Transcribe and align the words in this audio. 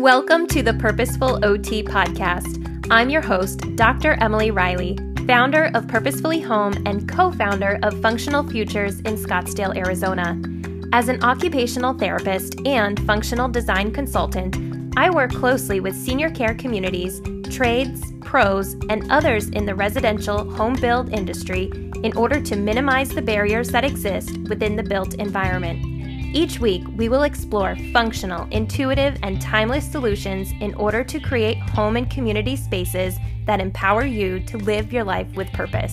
Welcome 0.00 0.46
to 0.46 0.62
the 0.62 0.72
Purposeful 0.72 1.44
OT 1.44 1.82
podcast. 1.82 2.86
I'm 2.90 3.10
your 3.10 3.20
host, 3.20 3.60
Dr. 3.76 4.14
Emily 4.22 4.50
Riley, 4.50 4.98
founder 5.26 5.70
of 5.74 5.88
Purposefully 5.88 6.40
Home 6.40 6.72
and 6.86 7.06
co 7.06 7.30
founder 7.30 7.78
of 7.82 8.00
Functional 8.00 8.42
Futures 8.48 9.00
in 9.00 9.16
Scottsdale, 9.16 9.76
Arizona. 9.76 10.40
As 10.94 11.10
an 11.10 11.22
occupational 11.22 11.92
therapist 11.92 12.66
and 12.66 12.98
functional 13.04 13.46
design 13.46 13.92
consultant, 13.92 14.56
I 14.96 15.10
work 15.10 15.32
closely 15.34 15.80
with 15.80 15.94
senior 15.94 16.30
care 16.30 16.54
communities, 16.54 17.20
trades, 17.54 18.02
pros, 18.22 18.76
and 18.88 19.12
others 19.12 19.50
in 19.50 19.66
the 19.66 19.74
residential 19.74 20.50
home 20.50 20.76
build 20.80 21.12
industry 21.12 21.70
in 22.02 22.16
order 22.16 22.40
to 22.40 22.56
minimize 22.56 23.10
the 23.10 23.20
barriers 23.20 23.68
that 23.68 23.84
exist 23.84 24.38
within 24.48 24.76
the 24.76 24.82
built 24.82 25.12
environment. 25.16 25.89
Each 26.32 26.60
week, 26.60 26.84
we 26.96 27.08
will 27.08 27.24
explore 27.24 27.74
functional, 27.92 28.46
intuitive, 28.52 29.18
and 29.24 29.42
timeless 29.42 29.84
solutions 29.84 30.52
in 30.60 30.72
order 30.74 31.02
to 31.02 31.18
create 31.18 31.58
home 31.58 31.96
and 31.96 32.08
community 32.08 32.54
spaces 32.54 33.16
that 33.46 33.60
empower 33.60 34.04
you 34.04 34.38
to 34.44 34.56
live 34.58 34.92
your 34.92 35.02
life 35.02 35.26
with 35.34 35.52
purpose. 35.52 35.92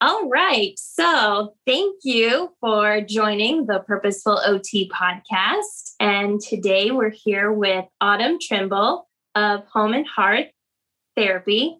All 0.00 0.28
right. 0.30 0.72
So, 0.78 1.54
thank 1.66 1.96
you 2.04 2.54
for 2.60 3.02
joining 3.02 3.66
the 3.66 3.80
Purposeful 3.80 4.40
OT 4.46 4.90
podcast. 4.90 5.92
And 6.00 6.40
today 6.40 6.90
we're 6.90 7.12
here 7.14 7.52
with 7.52 7.84
Autumn 8.00 8.38
Trimble 8.40 9.06
of 9.34 9.60
Home 9.74 9.92
and 9.92 10.06
Hearth 10.06 10.48
Therapy. 11.16 11.76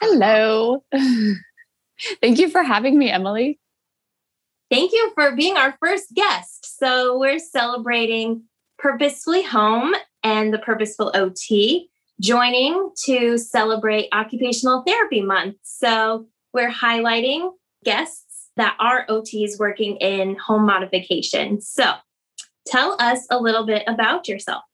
Hello. 0.00 0.82
Thank 2.20 2.38
you 2.38 2.48
for 2.48 2.62
having 2.62 2.98
me, 2.98 3.10
Emily. 3.10 3.58
Thank 4.70 4.92
you 4.92 5.12
for 5.14 5.36
being 5.36 5.56
our 5.56 5.76
first 5.78 6.14
guest. 6.14 6.78
So, 6.78 7.18
we're 7.18 7.38
celebrating 7.38 8.44
Purposefully 8.78 9.42
Home 9.44 9.94
and 10.22 10.52
the 10.52 10.58
Purposeful 10.58 11.12
OT, 11.14 11.88
joining 12.20 12.90
to 13.04 13.38
celebrate 13.38 14.08
Occupational 14.12 14.82
Therapy 14.86 15.22
Month. 15.22 15.56
So, 15.62 16.26
we're 16.52 16.72
highlighting 16.72 17.50
guests 17.84 18.50
that 18.56 18.76
are 18.80 19.06
OTs 19.06 19.58
working 19.58 19.96
in 19.96 20.36
home 20.36 20.66
modification. 20.66 21.60
So, 21.60 21.92
tell 22.66 22.96
us 22.98 23.26
a 23.30 23.38
little 23.38 23.66
bit 23.66 23.84
about 23.86 24.28
yourself. 24.28 24.64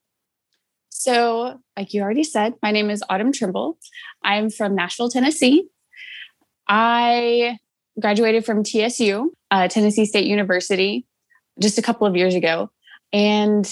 So, 0.89 1.59
like 1.75 1.93
you 1.93 2.01
already 2.01 2.23
said, 2.23 2.53
my 2.61 2.71
name 2.71 2.89
is 2.89 3.03
Autumn 3.09 3.33
Trimble. 3.33 3.77
I'm 4.23 4.49
from 4.49 4.75
Nashville, 4.75 5.09
Tennessee. 5.09 5.67
I 6.71 7.59
graduated 7.99 8.45
from 8.45 8.63
TSU, 8.63 9.33
uh, 9.51 9.67
Tennessee 9.67 10.05
State 10.05 10.25
University, 10.25 11.05
just 11.59 11.77
a 11.77 11.81
couple 11.81 12.07
of 12.07 12.15
years 12.15 12.33
ago. 12.33 12.71
And 13.11 13.71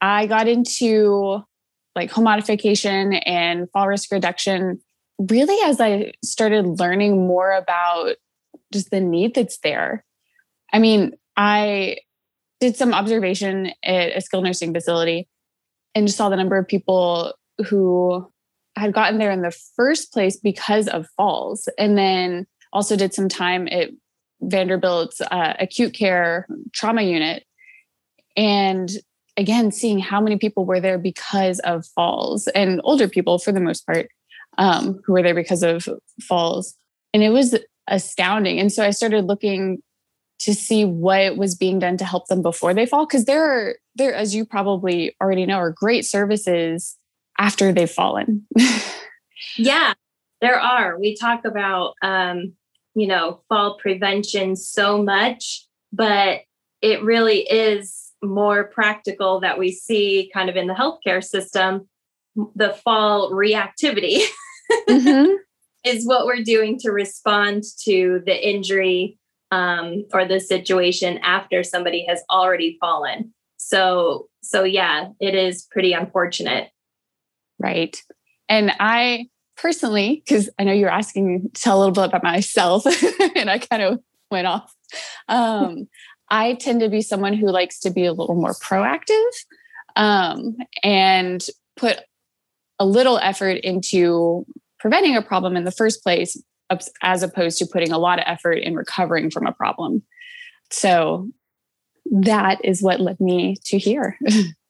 I 0.00 0.26
got 0.26 0.46
into 0.46 1.42
like 1.96 2.12
home 2.12 2.24
modification 2.24 3.14
and 3.14 3.68
fall 3.72 3.88
risk 3.88 4.12
reduction 4.12 4.80
really 5.18 5.56
as 5.68 5.80
I 5.80 6.12
started 6.24 6.78
learning 6.78 7.26
more 7.26 7.52
about 7.52 8.14
just 8.72 8.90
the 8.90 9.00
need 9.00 9.34
that's 9.34 9.58
there. 9.58 10.04
I 10.72 10.78
mean, 10.78 11.14
I 11.36 11.98
did 12.60 12.76
some 12.76 12.94
observation 12.94 13.72
at 13.82 14.16
a 14.16 14.20
skilled 14.20 14.44
nursing 14.44 14.72
facility 14.72 15.28
and 15.96 16.06
just 16.06 16.16
saw 16.16 16.28
the 16.28 16.36
number 16.36 16.58
of 16.58 16.68
people 16.68 17.34
who 17.66 18.32
had 18.76 18.92
gotten 18.92 19.18
there 19.18 19.30
in 19.30 19.42
the 19.42 19.56
first 19.76 20.12
place 20.12 20.36
because 20.36 20.88
of 20.88 21.06
falls. 21.16 21.68
And 21.78 21.96
then 21.96 22.46
also 22.72 22.96
did 22.96 23.14
some 23.14 23.28
time 23.28 23.68
at 23.70 23.90
Vanderbilt's 24.40 25.20
uh, 25.20 25.54
acute 25.58 25.94
care 25.94 26.46
trauma 26.72 27.02
unit. 27.02 27.44
And 28.36 28.90
again, 29.36 29.70
seeing 29.70 29.98
how 29.98 30.20
many 30.20 30.36
people 30.36 30.64
were 30.64 30.80
there 30.80 30.98
because 30.98 31.60
of 31.60 31.86
falls 31.86 32.48
and 32.48 32.80
older 32.84 33.08
people 33.08 33.38
for 33.38 33.52
the 33.52 33.60
most 33.60 33.86
part 33.86 34.08
um, 34.58 35.00
who 35.04 35.12
were 35.12 35.22
there 35.22 35.34
because 35.34 35.62
of 35.62 35.88
falls. 36.22 36.74
And 37.12 37.22
it 37.22 37.30
was 37.30 37.56
astounding. 37.86 38.58
And 38.58 38.72
so 38.72 38.84
I 38.84 38.90
started 38.90 39.26
looking 39.26 39.82
to 40.40 40.54
see 40.54 40.84
what 40.84 41.36
was 41.36 41.54
being 41.54 41.78
done 41.78 41.96
to 41.96 42.04
help 42.04 42.26
them 42.26 42.42
before 42.42 42.74
they 42.74 42.86
fall. 42.86 43.06
Cause 43.06 43.24
there 43.24 43.44
are, 43.44 43.76
there, 43.94 44.14
as 44.14 44.34
you 44.34 44.44
probably 44.44 45.14
already 45.20 45.46
know, 45.46 45.56
are 45.56 45.70
great 45.70 46.04
services 46.04 46.98
after 47.38 47.72
they've 47.72 47.90
fallen. 47.90 48.46
yeah, 49.56 49.94
there 50.40 50.60
are. 50.60 50.98
We 50.98 51.16
talk 51.16 51.44
about, 51.44 51.94
um, 52.02 52.54
you 52.94 53.06
know, 53.06 53.40
fall 53.48 53.78
prevention 53.78 54.56
so 54.56 55.02
much, 55.02 55.66
but 55.92 56.40
it 56.82 57.02
really 57.02 57.40
is 57.40 58.12
more 58.22 58.64
practical 58.64 59.40
that 59.40 59.58
we 59.58 59.72
see 59.72 60.30
kind 60.32 60.48
of 60.48 60.56
in 60.56 60.66
the 60.66 60.74
healthcare 60.74 61.22
system. 61.22 61.88
The 62.56 62.70
fall 62.84 63.30
reactivity 63.30 64.22
mm-hmm. 64.88 65.32
is 65.84 66.06
what 66.06 66.26
we're 66.26 66.42
doing 66.42 66.78
to 66.80 66.90
respond 66.90 67.64
to 67.84 68.22
the 68.26 68.48
injury 68.48 69.18
um, 69.50 70.04
or 70.12 70.26
the 70.26 70.40
situation 70.40 71.18
after 71.18 71.62
somebody 71.62 72.04
has 72.08 72.22
already 72.28 72.76
fallen. 72.80 73.32
So, 73.56 74.28
so 74.42 74.64
yeah, 74.64 75.08
it 75.20 75.34
is 75.34 75.66
pretty 75.70 75.92
unfortunate. 75.92 76.70
Right. 77.64 77.98
And 78.46 78.72
I 78.78 79.28
personally, 79.56 80.22
because 80.22 80.50
I 80.58 80.64
know 80.64 80.74
you're 80.74 80.90
asking 80.90 81.26
me 81.26 81.38
to 81.40 81.48
tell 81.48 81.78
a 81.78 81.80
little 81.80 81.94
bit 81.94 82.04
about 82.04 82.22
myself, 82.22 82.84
and 83.36 83.48
I 83.48 83.58
kind 83.58 83.82
of 83.82 84.00
went 84.30 84.46
off. 84.46 84.74
Um, 85.28 85.88
I 86.28 86.54
tend 86.54 86.80
to 86.80 86.90
be 86.90 87.00
someone 87.00 87.32
who 87.32 87.46
likes 87.46 87.80
to 87.80 87.90
be 87.90 88.04
a 88.04 88.12
little 88.12 88.34
more 88.34 88.52
proactive 88.52 89.30
um, 89.96 90.58
and 90.82 91.42
put 91.74 92.00
a 92.78 92.84
little 92.84 93.16
effort 93.18 93.56
into 93.64 94.44
preventing 94.78 95.16
a 95.16 95.22
problem 95.22 95.56
in 95.56 95.64
the 95.64 95.70
first 95.70 96.02
place, 96.02 96.36
as 97.00 97.22
opposed 97.22 97.56
to 97.60 97.66
putting 97.66 97.92
a 97.92 97.98
lot 97.98 98.18
of 98.18 98.26
effort 98.26 98.58
in 98.58 98.74
recovering 98.74 99.30
from 99.30 99.46
a 99.46 99.52
problem. 99.52 100.02
So 100.70 101.30
that 102.10 102.62
is 102.62 102.82
what 102.82 103.00
led 103.00 103.20
me 103.20 103.56
to 103.64 103.78
here. 103.78 104.18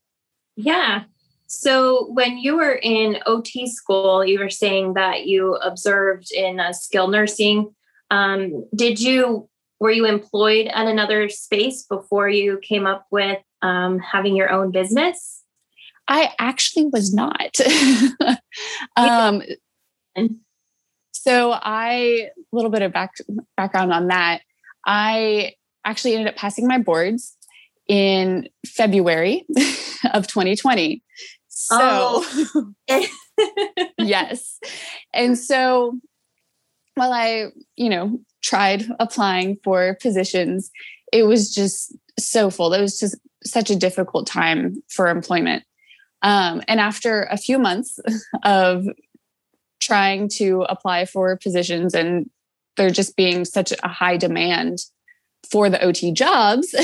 yeah. 0.57 1.05
So, 1.47 2.11
when 2.13 2.39
you 2.39 2.57
were 2.57 2.75
in 2.83 3.19
OT 3.27 3.67
school, 3.71 4.25
you 4.25 4.39
were 4.39 4.51
saying 4.51 4.95
that 4.95 5.27
you 5.27 5.57
observed 5.57 6.33
in 6.33 6.59
uh, 6.59 6.73
skilled 6.73 7.13
nursing. 7.13 7.75
Um, 8.11 8.67
did 8.75 9.01
you 9.01 9.49
were 9.81 9.91
you 9.91 10.07
employed 10.07 10.69
at 10.69 10.87
another 10.87 11.29
space 11.29 11.83
before 11.83 12.29
you 12.29 12.59
came 12.63 12.87
up 12.87 13.07
with 13.11 13.39
um, 13.61 13.99
having 13.99 14.37
your 14.37 14.51
own 14.51 14.71
business? 14.71 15.43
I 16.09 16.33
actually 16.39 16.87
was 16.87 17.13
not. 17.13 17.57
um, 18.97 19.43
so, 21.13 21.53
I 21.53 22.29
a 22.29 22.31
little 22.53 22.71
bit 22.71 22.83
of 22.83 22.93
back, 22.93 23.13
background 23.57 23.93
on 23.93 24.09
that. 24.09 24.41
I 24.87 25.55
actually 25.85 26.15
ended 26.15 26.29
up 26.29 26.37
passing 26.37 26.67
my 26.67 26.79
boards 26.79 27.37
in 27.89 28.49
February 28.67 29.45
of 30.13 30.27
2020. 30.27 31.03
So, 31.49 31.79
oh. 31.81 32.73
yes. 33.99 34.59
And 35.13 35.39
so 35.39 35.99
while 36.95 37.13
I, 37.13 37.47
you 37.77 37.89
know, 37.89 38.21
tried 38.43 38.87
applying 39.01 39.59
for 39.65 39.97
positions, 40.01 40.71
it 41.13 41.25
was 41.25 41.55
just 41.55 41.97
so 42.19 42.51
full. 42.51 42.73
It 42.73 42.81
was 42.81 42.99
just 42.99 43.17
such 43.45 43.71
a 43.71 43.77
difficult 43.77 44.27
time 44.27 44.83
for 44.89 45.09
employment. 45.09 45.65
Um, 46.23 46.63
and 46.69 46.81
after 46.81 47.23
a 47.25 47.37
few 47.37 47.59
months 47.59 47.99
of 48.45 48.87
trying 49.81 50.29
to 50.29 50.63
apply 50.69 51.05
for 51.05 51.37
positions 51.37 51.95
and 51.95 52.31
there 52.77 52.91
just 52.91 53.17
being 53.17 53.45
such 53.45 53.73
a 53.83 53.89
high 53.89 54.17
demand 54.17 54.79
for 55.51 55.69
the 55.69 55.83
OT 55.83 56.13
jobs, 56.13 56.75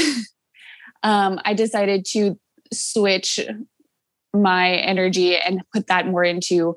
um, 1.02 1.40
I 1.44 1.54
decided 1.54 2.04
to 2.10 2.38
switch 2.72 3.40
my 4.32 4.72
energy 4.72 5.36
and 5.36 5.62
put 5.74 5.88
that 5.88 6.06
more 6.06 6.24
into 6.24 6.76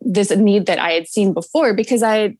this 0.00 0.30
need 0.30 0.66
that 0.66 0.78
I 0.78 0.92
had 0.92 1.08
seen 1.08 1.32
before 1.32 1.74
because 1.74 2.02
I 2.02 2.36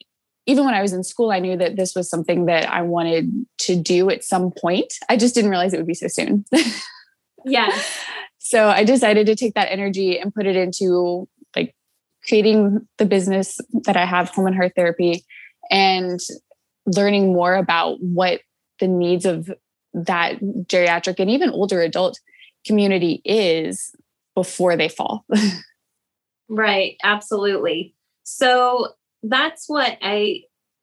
even 0.47 0.65
when 0.65 0.75
I 0.75 0.81
was 0.81 0.93
in 0.93 1.03
school 1.03 1.31
I 1.31 1.41
knew 1.41 1.57
that 1.57 1.77
this 1.77 1.95
was 1.95 2.09
something 2.09 2.47
that 2.47 2.71
I 2.71 2.83
wanted 2.83 3.31
to 3.63 3.77
do 3.77 4.09
at 4.11 4.25
some 4.25 4.53
point. 4.53 4.93
I 5.09 5.17
just 5.17 5.35
didn't 5.35 5.51
realize 5.51 5.75
it 5.75 5.79
would 5.79 5.87
be 5.87 5.95
so 5.95 6.09
soon. 6.09 6.45
yeah. 7.45 7.77
So 8.39 8.69
I 8.69 8.85
decided 8.85 9.27
to 9.27 9.35
take 9.35 9.55
that 9.55 9.71
energy 9.71 10.19
and 10.19 10.33
put 10.33 10.47
it 10.47 10.57
into 10.57 11.29
like 11.55 11.75
creating 12.27 12.87
the 12.97 13.05
business 13.05 13.61
that 13.85 13.97
I 13.97 14.07
have 14.07 14.31
home 14.31 14.47
and 14.47 14.57
hearth 14.57 14.73
therapy 14.75 15.25
and 15.71 16.21
learning 16.87 17.33
more 17.33 17.57
about 17.57 18.01
what 18.01 18.41
the 18.81 18.89
needs 18.89 19.27
of 19.27 19.51
that 19.95 20.41
geriatric 20.41 21.19
and 21.19 21.31
even 21.31 21.51
older 21.51 21.81
adult 21.81 22.21
community 22.67 23.23
is 23.25 23.95
before 24.35 24.77
they 24.77 24.89
fall. 24.89 25.25
right, 26.49 26.97
absolutely. 27.03 27.95
So 28.23 28.89
that's 29.23 29.69
what 29.69 29.99
I, 30.03 30.43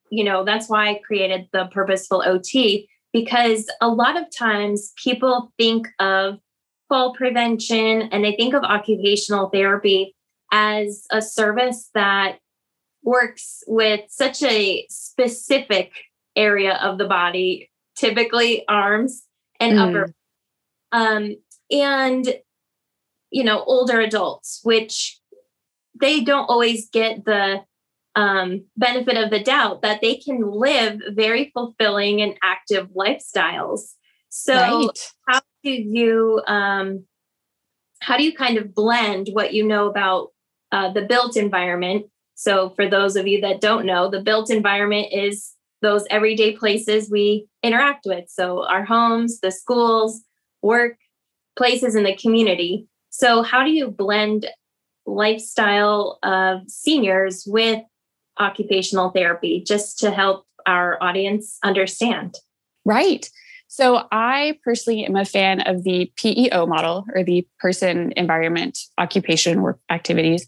you 0.10 0.24
know, 0.24 0.44
that's 0.44 0.68
why 0.68 0.90
I 0.90 1.02
created 1.06 1.48
the 1.54 1.66
purposeful 1.72 2.24
OT 2.26 2.90
because 3.14 3.70
a 3.80 3.88
lot 3.88 4.18
of 4.18 4.26
times 4.36 4.92
people 5.02 5.54
think 5.58 5.88
of 6.00 6.40
fall 6.90 7.14
prevention 7.14 8.04
and 8.12 8.24
they 8.24 8.36
think 8.36 8.54
of 8.54 8.64
occupational 8.64 9.50
therapy 9.50 10.14
as 10.52 11.06
a 11.12 11.22
service 11.22 11.90
that 11.94 12.40
works 13.04 13.64
with 13.68 14.02
such 14.10 14.44
a 14.44 14.86
specific 14.90 15.92
area 16.36 16.80
of 16.84 16.98
the 16.98 17.08
body, 17.08 17.70
typically 17.96 18.68
arms 18.68 19.24
and 19.60 19.78
mm. 19.78 19.88
upper. 19.88 20.14
Um, 20.92 21.36
and, 21.72 22.36
you 23.32 23.44
know, 23.44 23.64
older 23.64 24.00
adults, 24.00 24.62
which 24.64 25.20
they 26.00 26.22
don't 26.22 26.50
always 26.50 26.90
get 26.90 27.26
the 27.26 27.64
um, 28.16 28.66
benefit 28.78 29.18
of 29.18 29.30
the 29.30 29.44
doubt 29.44 29.82
that 29.82 30.02
they 30.02 30.16
can 30.16 30.42
live 30.42 31.02
very 31.10 31.52
fulfilling 31.54 32.22
and 32.22 32.38
active 32.42 32.90
lifestyles. 32.90 33.94
So, 34.30 34.54
right. 34.56 35.12
how 35.28 35.42
do 35.64 35.72
you 35.72 36.42
um, 36.48 37.06
how 38.00 38.18
do 38.18 38.24
you 38.24 38.34
kind 38.34 38.58
of 38.58 38.74
blend 38.74 39.30
what 39.32 39.54
you 39.54 39.66
know 39.66 39.88
about 39.88 40.30
uh, 40.72 40.92
the 40.92 41.02
built 41.02 41.38
environment? 41.38 42.06
So, 42.36 42.70
for 42.72 42.90
those 42.90 43.16
of 43.16 43.28
you 43.28 43.42
that 43.42 43.62
don't 43.62 43.86
know, 43.86 44.10
the 44.10 44.22
built 44.22 44.50
environment 44.50 45.08
is 45.12 45.55
those 45.86 46.06
everyday 46.10 46.52
places 46.54 47.10
we 47.10 47.48
interact 47.64 48.06
with. 48.06 48.26
So, 48.30 48.68
our 48.68 48.84
homes, 48.84 49.40
the 49.40 49.52
schools, 49.52 50.22
work, 50.62 50.98
places 51.58 51.96
in 51.96 52.04
the 52.04 52.16
community. 52.16 52.88
So, 53.10 53.44
how 53.44 53.64
do 53.64 53.72
you 53.72 53.90
blend 53.90 54.48
lifestyle 55.06 56.20
of 56.24 56.62
seniors 56.68 57.44
with 57.48 57.82
occupational 58.40 59.12
therapy 59.12 59.64
just 59.66 60.00
to 60.00 60.12
help 60.12 60.46
our 60.66 61.02
audience 61.02 61.58
understand? 61.64 62.36
Right. 62.84 63.30
So, 63.68 64.08
I 64.12 64.58
personally 64.64 65.06
am 65.06 65.16
a 65.16 65.26
fan 65.26 65.62
of 65.62 65.84
the 65.84 66.12
PEO 66.18 66.66
model 66.66 67.06
or 67.14 67.24
the 67.24 67.48
person, 67.60 68.12
environment, 68.18 68.80
occupation, 68.98 69.62
work 69.62 69.80
activities 69.90 70.48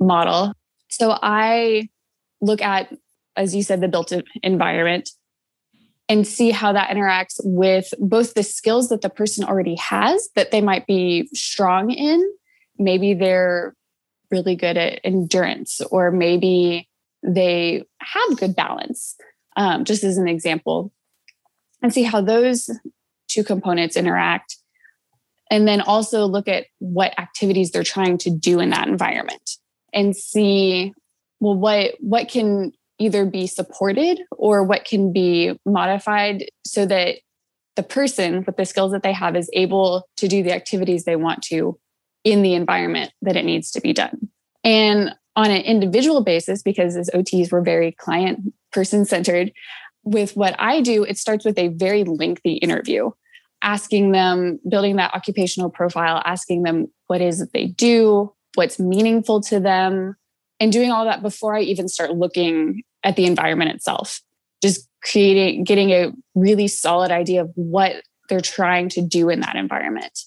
model. 0.00 0.52
So, 0.90 1.16
I 1.22 1.88
look 2.40 2.60
at, 2.60 2.92
as 3.36 3.54
you 3.54 3.62
said, 3.62 3.80
the 3.80 3.88
built 3.88 4.12
environment 4.42 5.10
and 6.08 6.26
see 6.26 6.50
how 6.50 6.72
that 6.72 6.90
interacts 6.90 7.40
with 7.42 7.92
both 7.98 8.34
the 8.34 8.42
skills 8.42 8.88
that 8.90 9.00
the 9.00 9.08
person 9.08 9.44
already 9.44 9.76
has 9.76 10.28
that 10.36 10.50
they 10.50 10.60
might 10.60 10.86
be 10.86 11.28
strong 11.32 11.90
in. 11.90 12.22
Maybe 12.78 13.14
they're 13.14 13.74
really 14.30 14.56
good 14.56 14.76
at 14.76 15.00
endurance, 15.04 15.80
or 15.90 16.10
maybe 16.10 16.88
they 17.22 17.84
have 18.00 18.38
good 18.38 18.54
balance, 18.54 19.16
um, 19.56 19.84
just 19.84 20.04
as 20.04 20.18
an 20.18 20.28
example, 20.28 20.92
and 21.82 21.92
see 21.92 22.02
how 22.02 22.20
those 22.20 22.68
two 23.28 23.44
components 23.44 23.96
interact. 23.96 24.56
And 25.50 25.68
then 25.68 25.80
also 25.80 26.26
look 26.26 26.48
at 26.48 26.66
what 26.78 27.18
activities 27.18 27.70
they're 27.70 27.82
trying 27.82 28.18
to 28.18 28.30
do 28.30 28.60
in 28.60 28.70
that 28.70 28.88
environment 28.88 29.58
and 29.92 30.16
see, 30.16 30.92
well, 31.38 31.54
what, 31.54 31.94
what 32.00 32.28
can 32.28 32.72
either 32.98 33.24
be 33.24 33.46
supported 33.46 34.20
or 34.30 34.62
what 34.62 34.84
can 34.84 35.12
be 35.12 35.58
modified 35.66 36.44
so 36.64 36.86
that 36.86 37.16
the 37.76 37.82
person 37.82 38.44
with 38.46 38.56
the 38.56 38.64
skills 38.64 38.92
that 38.92 39.02
they 39.02 39.12
have 39.12 39.34
is 39.34 39.50
able 39.52 40.08
to 40.16 40.28
do 40.28 40.42
the 40.42 40.52
activities 40.52 41.04
they 41.04 41.16
want 41.16 41.42
to 41.42 41.78
in 42.22 42.42
the 42.42 42.54
environment 42.54 43.12
that 43.22 43.36
it 43.36 43.44
needs 43.44 43.70
to 43.72 43.80
be 43.80 43.92
done. 43.92 44.28
And 44.62 45.14
on 45.36 45.50
an 45.50 45.62
individual 45.62 46.22
basis, 46.22 46.62
because 46.62 46.96
as 46.96 47.10
OTs, 47.12 47.50
we're 47.50 47.62
very 47.62 47.92
client 47.92 48.54
person 48.72 49.04
centered, 49.04 49.52
with 50.04 50.36
what 50.36 50.54
I 50.58 50.80
do, 50.80 51.02
it 51.04 51.18
starts 51.18 51.44
with 51.44 51.58
a 51.58 51.68
very 51.68 52.04
lengthy 52.04 52.54
interview, 52.54 53.10
asking 53.62 54.12
them, 54.12 54.60
building 54.68 54.96
that 54.96 55.14
occupational 55.14 55.70
profile, 55.70 56.22
asking 56.24 56.62
them 56.62 56.86
what 57.08 57.20
is 57.20 57.40
it 57.40 57.50
they 57.52 57.66
do, 57.66 58.32
what's 58.54 58.78
meaningful 58.78 59.40
to 59.42 59.58
them, 59.58 60.16
and 60.64 60.72
doing 60.72 60.90
all 60.90 61.04
that 61.04 61.20
before 61.20 61.54
I 61.54 61.60
even 61.60 61.88
start 61.88 62.16
looking 62.16 62.84
at 63.02 63.16
the 63.16 63.26
environment 63.26 63.72
itself. 63.72 64.22
Just 64.62 64.88
creating, 65.02 65.64
getting 65.64 65.90
a 65.90 66.10
really 66.34 66.68
solid 66.68 67.10
idea 67.10 67.42
of 67.42 67.50
what 67.54 67.96
they're 68.30 68.40
trying 68.40 68.88
to 68.88 69.02
do 69.02 69.28
in 69.28 69.40
that 69.40 69.56
environment. 69.56 70.20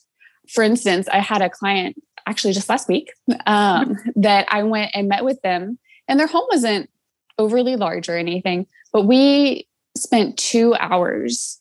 For 0.53 0.63
instance, 0.63 1.07
I 1.07 1.21
had 1.21 1.41
a 1.41 1.49
client 1.49 1.95
actually 2.27 2.53
just 2.53 2.69
last 2.69 2.87
week 2.87 3.11
um, 3.47 3.97
that 4.15 4.45
I 4.51 4.61
went 4.61 4.91
and 4.93 5.07
met 5.07 5.25
with 5.25 5.41
them, 5.41 5.79
and 6.07 6.19
their 6.19 6.27
home 6.27 6.45
wasn't 6.51 6.87
overly 7.39 7.75
large 7.75 8.07
or 8.07 8.15
anything, 8.15 8.67
but 8.93 9.07
we 9.07 9.67
spent 9.95 10.37
two 10.37 10.75
hours 10.75 11.59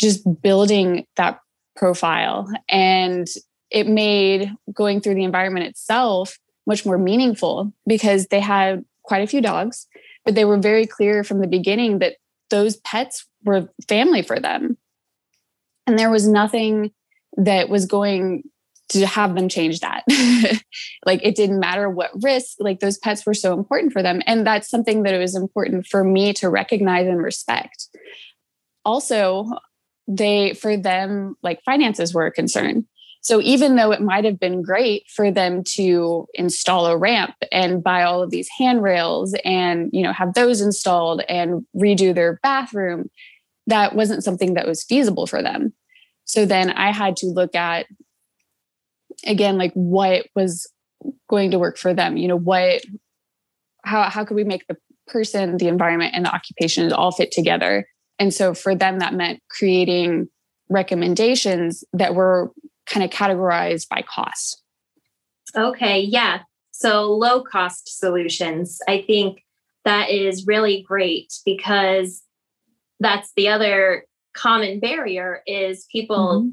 just 0.00 0.24
building 0.40 1.06
that 1.16 1.40
profile. 1.76 2.50
And 2.70 3.28
it 3.70 3.86
made 3.86 4.50
going 4.72 5.02
through 5.02 5.16
the 5.16 5.24
environment 5.24 5.66
itself 5.66 6.38
much 6.66 6.84
more 6.84 6.98
meaningful 6.98 7.72
because 7.86 8.26
they 8.26 8.40
had 8.40 8.84
quite 9.02 9.22
a 9.22 9.26
few 9.26 9.40
dogs, 9.40 9.86
but 10.24 10.34
they 10.34 10.44
were 10.44 10.58
very 10.58 10.86
clear 10.86 11.24
from 11.24 11.40
the 11.40 11.46
beginning 11.46 12.00
that 12.00 12.16
those 12.50 12.76
pets 12.78 13.26
were 13.44 13.68
family 13.88 14.22
for 14.22 14.38
them. 14.38 14.76
And 15.86 15.98
there 15.98 16.10
was 16.10 16.26
nothing 16.26 16.92
that 17.36 17.68
was 17.68 17.86
going 17.86 18.42
to 18.88 19.06
have 19.06 19.34
them 19.34 19.48
change 19.48 19.80
that. 19.80 20.04
like 21.06 21.20
it 21.22 21.34
didn't 21.34 21.60
matter 21.60 21.90
what 21.90 22.10
risk, 22.22 22.56
like 22.60 22.80
those 22.80 22.98
pets 22.98 23.26
were 23.26 23.34
so 23.34 23.52
important 23.52 23.92
for 23.92 24.02
them. 24.02 24.22
And 24.26 24.46
that's 24.46 24.68
something 24.68 25.02
that 25.02 25.14
it 25.14 25.18
was 25.18 25.34
important 25.34 25.86
for 25.86 26.04
me 26.04 26.32
to 26.34 26.48
recognize 26.48 27.06
and 27.06 27.22
respect. 27.22 27.88
Also, 28.84 29.46
they, 30.06 30.54
for 30.54 30.76
them, 30.76 31.36
like 31.42 31.62
finances 31.64 32.14
were 32.14 32.26
a 32.26 32.32
concern. 32.32 32.86
So 33.26 33.40
even 33.40 33.74
though 33.74 33.90
it 33.90 34.00
might 34.00 34.24
have 34.24 34.38
been 34.38 34.62
great 34.62 35.10
for 35.10 35.32
them 35.32 35.64
to 35.74 36.28
install 36.34 36.86
a 36.86 36.96
ramp 36.96 37.34
and 37.50 37.82
buy 37.82 38.04
all 38.04 38.22
of 38.22 38.30
these 38.30 38.48
handrails 38.56 39.34
and 39.44 39.90
you 39.92 40.02
know 40.02 40.12
have 40.12 40.34
those 40.34 40.60
installed 40.60 41.22
and 41.28 41.66
redo 41.76 42.14
their 42.14 42.38
bathroom, 42.44 43.10
that 43.66 43.96
wasn't 43.96 44.22
something 44.22 44.54
that 44.54 44.68
was 44.68 44.84
feasible 44.84 45.26
for 45.26 45.42
them. 45.42 45.72
So 46.24 46.46
then 46.46 46.70
I 46.70 46.92
had 46.92 47.16
to 47.16 47.26
look 47.26 47.56
at 47.56 47.86
again 49.26 49.58
like 49.58 49.72
what 49.72 50.28
was 50.36 50.70
going 51.28 51.50
to 51.50 51.58
work 51.58 51.78
for 51.78 51.92
them. 51.92 52.16
You 52.16 52.28
know 52.28 52.38
what 52.38 52.82
how 53.82 54.04
how 54.04 54.24
could 54.24 54.36
we 54.36 54.44
make 54.44 54.68
the 54.68 54.76
person, 55.08 55.56
the 55.56 55.66
environment, 55.66 56.14
and 56.14 56.26
the 56.26 56.32
occupation 56.32 56.92
all 56.92 57.10
fit 57.10 57.32
together? 57.32 57.88
And 58.20 58.32
so 58.32 58.54
for 58.54 58.76
them, 58.76 59.00
that 59.00 59.14
meant 59.14 59.42
creating 59.50 60.28
recommendations 60.68 61.82
that 61.92 62.14
were 62.14 62.52
kind 62.86 63.04
of 63.04 63.10
categorized 63.10 63.88
by 63.88 64.02
cost. 64.02 64.62
Okay, 65.54 66.00
yeah. 66.00 66.40
So 66.70 67.12
low 67.12 67.42
cost 67.42 67.98
solutions. 67.98 68.80
I 68.86 69.02
think 69.06 69.42
that 69.84 70.10
is 70.10 70.46
really 70.46 70.84
great 70.86 71.32
because 71.44 72.22
that's 73.00 73.32
the 73.36 73.48
other 73.48 74.04
common 74.36 74.80
barrier 74.80 75.42
is 75.46 75.86
people 75.90 76.52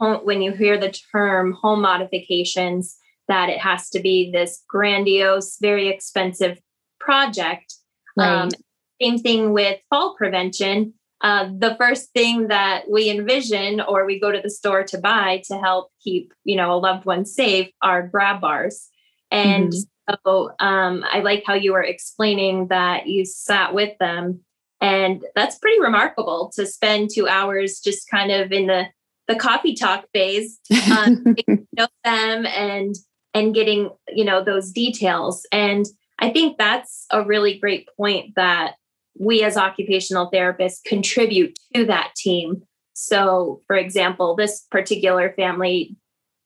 mm-hmm. 0.00 0.24
when 0.24 0.42
you 0.42 0.52
hear 0.52 0.78
the 0.78 0.94
term 1.12 1.52
home 1.52 1.80
modifications 1.82 2.96
that 3.28 3.48
it 3.48 3.58
has 3.58 3.88
to 3.90 4.00
be 4.00 4.30
this 4.30 4.62
grandiose 4.68 5.56
very 5.60 5.88
expensive 5.88 6.58
project 7.00 7.74
right. 8.16 8.42
um, 8.42 8.50
same 9.00 9.18
thing 9.18 9.52
with 9.52 9.80
fall 9.88 10.14
prevention 10.16 10.94
uh, 11.22 11.50
the 11.58 11.74
first 11.76 12.12
thing 12.12 12.48
that 12.48 12.84
we 12.90 13.10
envision 13.10 13.80
or 13.80 14.06
we 14.06 14.18
go 14.18 14.32
to 14.32 14.40
the 14.40 14.50
store 14.50 14.82
to 14.84 14.98
buy 14.98 15.42
to 15.46 15.58
help 15.58 15.90
keep 16.02 16.32
you 16.44 16.56
know 16.56 16.72
a 16.72 16.78
loved 16.78 17.04
one 17.04 17.26
safe 17.26 17.68
are 17.82 18.06
grab 18.06 18.40
bars. 18.40 18.88
And 19.30 19.72
mm-hmm. 19.72 20.14
so 20.24 20.50
um, 20.58 21.04
i 21.08 21.20
like 21.20 21.44
how 21.46 21.54
you 21.54 21.72
were 21.72 21.82
explaining 21.82 22.68
that 22.68 23.06
you 23.06 23.24
sat 23.24 23.74
with 23.74 23.96
them. 23.98 24.40
And 24.80 25.22
that's 25.34 25.58
pretty 25.58 25.78
remarkable 25.78 26.50
to 26.54 26.64
spend 26.64 27.10
two 27.12 27.28
hours 27.28 27.80
just 27.80 28.08
kind 28.08 28.32
of 28.32 28.50
in 28.50 28.66
the 28.66 28.86
the 29.28 29.36
coffee 29.36 29.74
talk 29.74 30.06
phase 30.12 30.58
um, 30.96 31.36
know 31.76 31.86
them 32.02 32.46
and 32.46 32.94
and 33.34 33.54
getting 33.54 33.90
you 34.08 34.24
know 34.24 34.42
those 34.42 34.72
details. 34.72 35.46
And 35.52 35.84
i 36.18 36.30
think 36.30 36.56
that's 36.58 37.06
a 37.10 37.24
really 37.24 37.58
great 37.58 37.88
point 37.96 38.34
that 38.36 38.74
we 39.20 39.44
as 39.44 39.58
occupational 39.58 40.30
therapists 40.32 40.82
contribute 40.82 41.56
to 41.74 41.84
that 41.84 42.14
team. 42.16 42.62
So, 42.94 43.60
for 43.66 43.76
example, 43.76 44.34
this 44.34 44.66
particular 44.70 45.34
family 45.36 45.94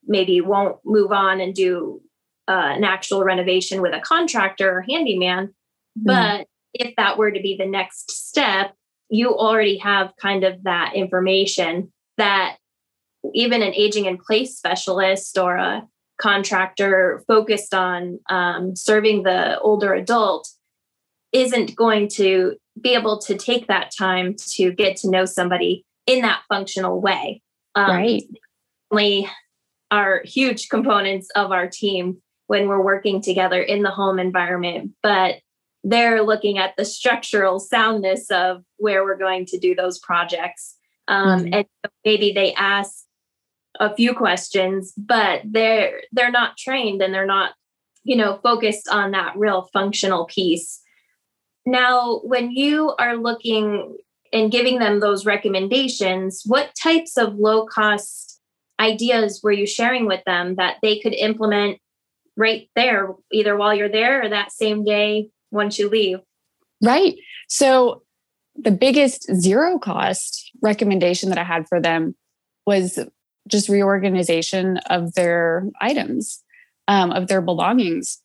maybe 0.04 0.40
won't 0.40 0.78
move 0.85 1.12
on 1.12 1.40
and 1.40 1.54
do 1.54 2.02
uh, 2.49 2.73
an 2.75 2.83
actual 2.83 3.23
renovation 3.23 3.81
with 3.81 3.95
a 3.95 4.00
contractor 4.00 4.78
or 4.78 4.85
handyman. 4.88 5.47
Mm-hmm. 5.47 6.07
But 6.07 6.47
if 6.75 6.97
that 6.97 7.16
were 7.16 7.31
to 7.31 7.40
be 7.40 7.57
the 7.57 7.64
next 7.64 8.11
step, 8.11 8.75
you 9.09 9.31
already 9.31 9.78
have 9.78 10.12
kind 10.21 10.43
of 10.43 10.64
that 10.64 10.97
information 10.97 11.93
that 12.19 12.57
even 13.35 13.62
an 13.62 13.73
aging 13.73 14.07
in 14.07 14.19
place 14.19 14.57
specialist 14.57 15.38
or 15.38 15.57
a 15.57 15.87
contractor 16.21 17.23
focused 17.28 17.73
on 17.73 18.19
um, 18.28 18.75
serving 18.75 19.23
the 19.23 19.61
older 19.61 19.95
adult 19.95 20.49
isn't 21.33 21.76
going 21.76 22.09
to 22.09 22.57
be 22.81 22.95
able 22.95 23.19
to 23.19 23.37
take 23.37 23.69
that 23.69 23.93
time 23.97 24.35
to 24.52 24.73
get 24.73 24.97
to 24.99 25.11
know 25.11 25.25
somebody 25.25 25.85
in 26.07 26.23
that 26.23 26.43
functional 26.49 27.00
way. 27.00 27.43
Um, 27.75 27.90
right. 27.90 28.23
We 28.90 29.28
are 29.90 30.23
huge 30.25 30.69
components 30.69 31.28
of 31.35 31.52
our 31.52 31.69
team 31.69 32.21
when 32.47 32.69
we're 32.69 32.83
working 32.83 33.21
together 33.21 33.61
in 33.62 33.83
the 33.83 33.90
home 33.90 34.19
environment, 34.19 34.93
but 35.02 35.37
they're 35.83 36.23
looking 36.23 36.59
at 36.59 36.75
the 36.76 36.85
structural 36.85 37.61
soundness 37.61 38.31
of 38.31 38.64
where 38.76 39.04
we're 39.04 39.19
going 39.19 39.47
to 39.47 39.59
do 39.59 39.75
those 39.75 39.99
projects. 39.99 40.76
Um, 41.09 41.45
mm-hmm. 41.45 41.54
And 41.54 41.66
maybe 42.04 42.33
they 42.33 42.54
ask 42.54 43.04
a 43.78 43.95
few 43.95 44.14
questions, 44.14 44.93
but 44.97 45.43
they're 45.45 46.02
they're 46.12 46.31
not 46.31 46.57
trained 46.57 47.02
and 47.02 47.12
they're 47.12 47.26
not, 47.26 47.52
you 48.02 48.16
know, 48.16 48.38
focused 48.43 48.88
on 48.88 49.11
that 49.11 49.37
real 49.37 49.69
functional 49.73 50.26
piece. 50.26 50.81
Now, 51.66 52.21
when 52.25 52.50
you 52.50 52.94
are 52.99 53.16
looking 53.16 53.97
and 54.33 54.50
giving 54.50 54.78
them 54.78 55.00
those 55.00 55.25
recommendations, 55.25 56.42
what 56.44 56.75
types 56.80 57.16
of 57.16 57.37
low 57.37 57.66
cost 57.66 58.40
ideas 58.80 59.40
were 59.42 59.52
you 59.52 59.66
sharing 59.66 60.06
with 60.06 60.23
them 60.25 60.56
that 60.56 60.76
they 60.83 60.99
could 60.99 61.14
implement 61.14 61.78
right 62.37 62.68
there, 62.75 63.14
either 63.33 63.56
while 63.56 63.75
you're 63.75 63.88
there 63.88 64.25
or 64.25 64.28
that 64.28 64.52
same 64.52 64.85
day 64.85 65.30
once 65.50 65.78
you 65.78 65.88
leave? 65.88 66.18
Right. 66.83 67.14
So, 67.49 68.02
the 68.56 68.71
biggest 68.71 69.33
zero 69.35 69.78
cost 69.78 70.52
recommendation 70.62 71.28
that 71.30 71.38
I 71.38 71.44
had 71.44 71.66
for 71.68 71.80
them 71.80 72.14
was 72.66 72.99
just 73.49 73.68
reorganization 73.68 74.78
of 74.88 75.14
their 75.14 75.66
items, 75.80 76.42
um, 76.88 77.11
of 77.11 77.26
their 77.26 77.42
belongings. 77.42 78.21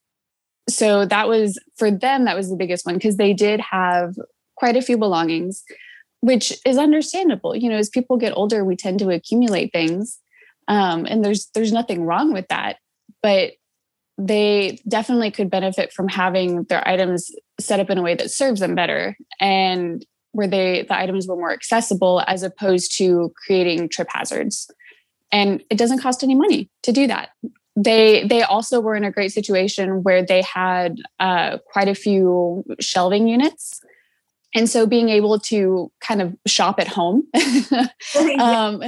So 0.69 1.05
that 1.05 1.27
was 1.27 1.59
for 1.77 1.91
them, 1.91 2.25
that 2.25 2.35
was 2.35 2.49
the 2.49 2.55
biggest 2.55 2.85
one 2.85 2.95
because 2.95 3.17
they 3.17 3.33
did 3.33 3.59
have 3.59 4.15
quite 4.55 4.75
a 4.75 4.81
few 4.81 4.97
belongings, 4.97 5.63
which 6.21 6.53
is 6.65 6.77
understandable. 6.77 7.55
You 7.55 7.69
know, 7.69 7.77
as 7.77 7.89
people 7.89 8.17
get 8.17 8.33
older, 8.35 8.63
we 8.63 8.75
tend 8.75 8.99
to 8.99 9.09
accumulate 9.09 9.71
things. 9.71 10.19
Um, 10.67 11.05
and 11.05 11.23
there's 11.25 11.49
there's 11.53 11.71
nothing 11.71 12.03
wrong 12.03 12.33
with 12.33 12.47
that. 12.49 12.77
But 13.23 13.53
they 14.19 14.79
definitely 14.87 15.31
could 15.31 15.49
benefit 15.49 15.93
from 15.93 16.09
having 16.09 16.63
their 16.63 16.85
items 16.85 17.31
set 17.59 17.79
up 17.79 17.89
in 17.89 17.97
a 17.97 18.01
way 18.01 18.15
that 18.15 18.29
serves 18.29 18.59
them 18.59 18.75
better 18.75 19.17
and 19.39 20.05
where 20.33 20.47
they 20.47 20.85
the 20.87 20.97
items 20.97 21.25
were 21.25 21.37
more 21.37 21.53
accessible 21.53 22.21
as 22.27 22.43
opposed 22.43 22.95
to 22.97 23.33
creating 23.45 23.87
trip 23.87 24.09
hazards 24.11 24.69
and 25.31 25.63
it 25.69 25.77
doesn't 25.77 26.01
cost 26.01 26.21
any 26.21 26.35
money 26.35 26.69
to 26.83 26.91
do 26.91 27.07
that 27.07 27.29
they 27.83 28.27
they 28.27 28.43
also 28.43 28.81
were 28.81 28.95
in 28.95 29.05
a 29.05 29.11
great 29.11 29.31
situation 29.31 30.03
where 30.03 30.23
they 30.23 30.41
had 30.41 30.97
uh, 31.19 31.59
quite 31.71 31.87
a 31.87 31.95
few 31.95 32.63
shelving 32.79 33.27
units. 33.27 33.81
And 34.53 34.67
so 34.67 34.85
being 34.85 35.09
able 35.09 35.39
to 35.39 35.91
kind 36.01 36.21
of 36.21 36.35
shop 36.47 36.79
at 36.79 36.87
home 36.87 37.27
um, 38.39 38.83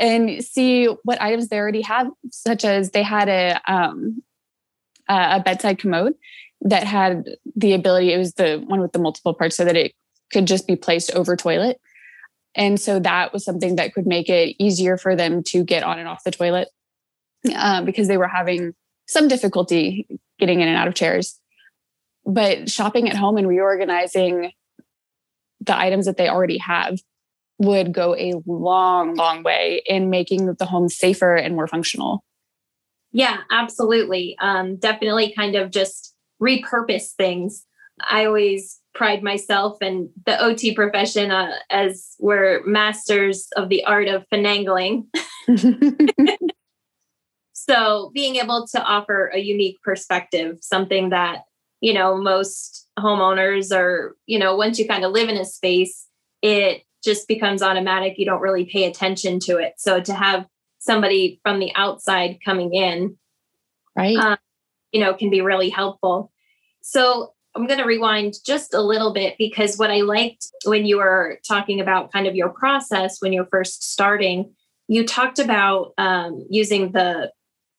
and 0.00 0.44
see 0.44 0.86
what 1.04 1.22
items 1.22 1.48
they 1.48 1.58
already 1.58 1.82
have 1.82 2.08
such 2.30 2.64
as 2.64 2.90
they 2.90 3.02
had 3.02 3.28
a 3.28 3.60
um, 3.72 4.22
a 5.08 5.40
bedside 5.40 5.78
commode 5.78 6.14
that 6.60 6.84
had 6.84 7.36
the 7.54 7.72
ability, 7.72 8.12
it 8.12 8.18
was 8.18 8.34
the 8.34 8.62
one 8.66 8.80
with 8.80 8.92
the 8.92 8.98
multiple 8.98 9.32
parts 9.32 9.56
so 9.56 9.64
that 9.64 9.76
it 9.76 9.94
could 10.32 10.46
just 10.46 10.66
be 10.66 10.76
placed 10.76 11.10
over 11.12 11.36
toilet. 11.36 11.80
And 12.54 12.80
so 12.80 12.98
that 12.98 13.32
was 13.32 13.44
something 13.44 13.76
that 13.76 13.94
could 13.94 14.06
make 14.06 14.28
it 14.28 14.56
easier 14.58 14.96
for 14.96 15.14
them 15.14 15.42
to 15.44 15.62
get 15.62 15.84
on 15.84 15.98
and 15.98 16.08
off 16.08 16.24
the 16.24 16.30
toilet 16.30 16.68
uh, 17.54 17.82
because 17.82 18.08
they 18.08 18.16
were 18.16 18.28
having 18.28 18.74
some 19.06 19.28
difficulty 19.28 20.06
getting 20.38 20.60
in 20.60 20.68
and 20.68 20.76
out 20.76 20.88
of 20.88 20.94
chairs. 20.94 21.38
But 22.24 22.68
shopping 22.70 23.08
at 23.08 23.16
home 23.16 23.36
and 23.36 23.46
reorganizing 23.46 24.52
the 25.60 25.78
items 25.78 26.06
that 26.06 26.16
they 26.16 26.28
already 26.28 26.58
have 26.58 26.98
would 27.58 27.92
go 27.92 28.14
a 28.16 28.34
long, 28.46 29.14
long 29.14 29.42
way 29.42 29.82
in 29.86 30.10
making 30.10 30.54
the 30.54 30.64
home 30.66 30.88
safer 30.88 31.34
and 31.34 31.54
more 31.54 31.66
functional. 31.66 32.22
Yeah, 33.12 33.38
absolutely. 33.50 34.36
Um, 34.40 34.76
definitely 34.76 35.32
kind 35.34 35.54
of 35.54 35.70
just 35.70 36.14
repurpose 36.42 37.12
things. 37.16 37.64
I 38.00 38.26
always 38.26 38.78
pride 38.94 39.22
myself 39.22 39.78
and 39.80 40.08
the 40.26 40.38
OT 40.42 40.74
profession 40.74 41.30
uh, 41.30 41.52
as 41.70 42.14
we're 42.18 42.62
masters 42.66 43.48
of 43.56 43.68
the 43.68 43.84
art 43.84 44.08
of 44.08 44.24
finagling. 44.32 45.06
so 47.68 48.12
being 48.14 48.36
able 48.36 48.66
to 48.68 48.82
offer 48.82 49.26
a 49.34 49.38
unique 49.38 49.82
perspective, 49.82 50.58
something 50.60 51.10
that, 51.10 51.42
you 51.80 51.92
know, 51.92 52.16
most 52.16 52.86
homeowners 52.98 53.76
are, 53.76 54.16
you 54.26 54.38
know, 54.38 54.54
once 54.54 54.78
you 54.78 54.86
kind 54.86 55.04
of 55.04 55.10
live 55.12 55.28
in 55.28 55.36
a 55.36 55.44
space, 55.44 56.06
it 56.42 56.82
just 57.02 57.26
becomes 57.26 57.62
automatic. 57.62 58.18
You 58.18 58.24
don't 58.24 58.40
really 58.40 58.66
pay 58.66 58.84
attention 58.84 59.40
to 59.40 59.58
it. 59.58 59.74
So 59.78 60.00
to 60.00 60.14
have 60.14 60.46
somebody 60.78 61.40
from 61.42 61.58
the 61.58 61.72
outside 61.74 62.38
coming 62.44 62.72
in, 62.72 63.16
right? 63.96 64.16
Um, 64.16 64.38
you 64.92 65.00
know, 65.00 65.14
can 65.14 65.30
be 65.30 65.40
really 65.40 65.68
helpful. 65.68 66.30
So 66.82 67.32
I'm 67.56 67.66
going 67.66 67.80
to 67.80 67.84
rewind 67.84 68.34
just 68.44 68.74
a 68.74 68.80
little 68.80 69.12
bit 69.12 69.36
because 69.38 69.76
what 69.76 69.90
I 69.90 70.02
liked 70.02 70.46
when 70.64 70.86
you 70.86 70.98
were 70.98 71.40
talking 71.46 71.80
about 71.80 72.12
kind 72.12 72.28
of 72.28 72.36
your 72.36 72.50
process 72.50 73.20
when 73.20 73.32
you're 73.32 73.48
first 73.50 73.90
starting, 73.92 74.54
you 74.86 75.04
talked 75.04 75.40
about 75.40 75.92
um, 75.98 76.46
using 76.48 76.92
the 76.92 77.32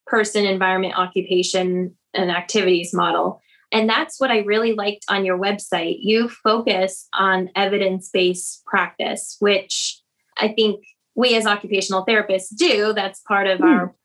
person, 0.07 0.45
environment, 0.45 0.97
occupation, 0.97 1.95
and 2.13 2.31
activities 2.31 2.93
model. 2.93 3.41
And 3.71 3.89
that's 3.89 4.19
what 4.19 4.31
I 4.31 4.39
really 4.39 4.73
liked 4.73 5.05
on 5.09 5.25
your 5.25 5.37
website. 5.37 5.97
You 5.99 6.29
focus 6.29 7.07
on 7.13 7.49
evidence 7.55 8.09
based 8.11 8.63
practice, 8.65 9.35
which 9.39 10.01
I 10.37 10.49
think 10.49 10.83
we 11.15 11.35
as 11.35 11.45
occupational 11.45 12.05
therapists 12.05 12.55
do. 12.55 12.93
That's 12.93 13.19
part 13.21 13.47
of 13.47 13.59
mm. 13.59 13.65
our 13.65 13.95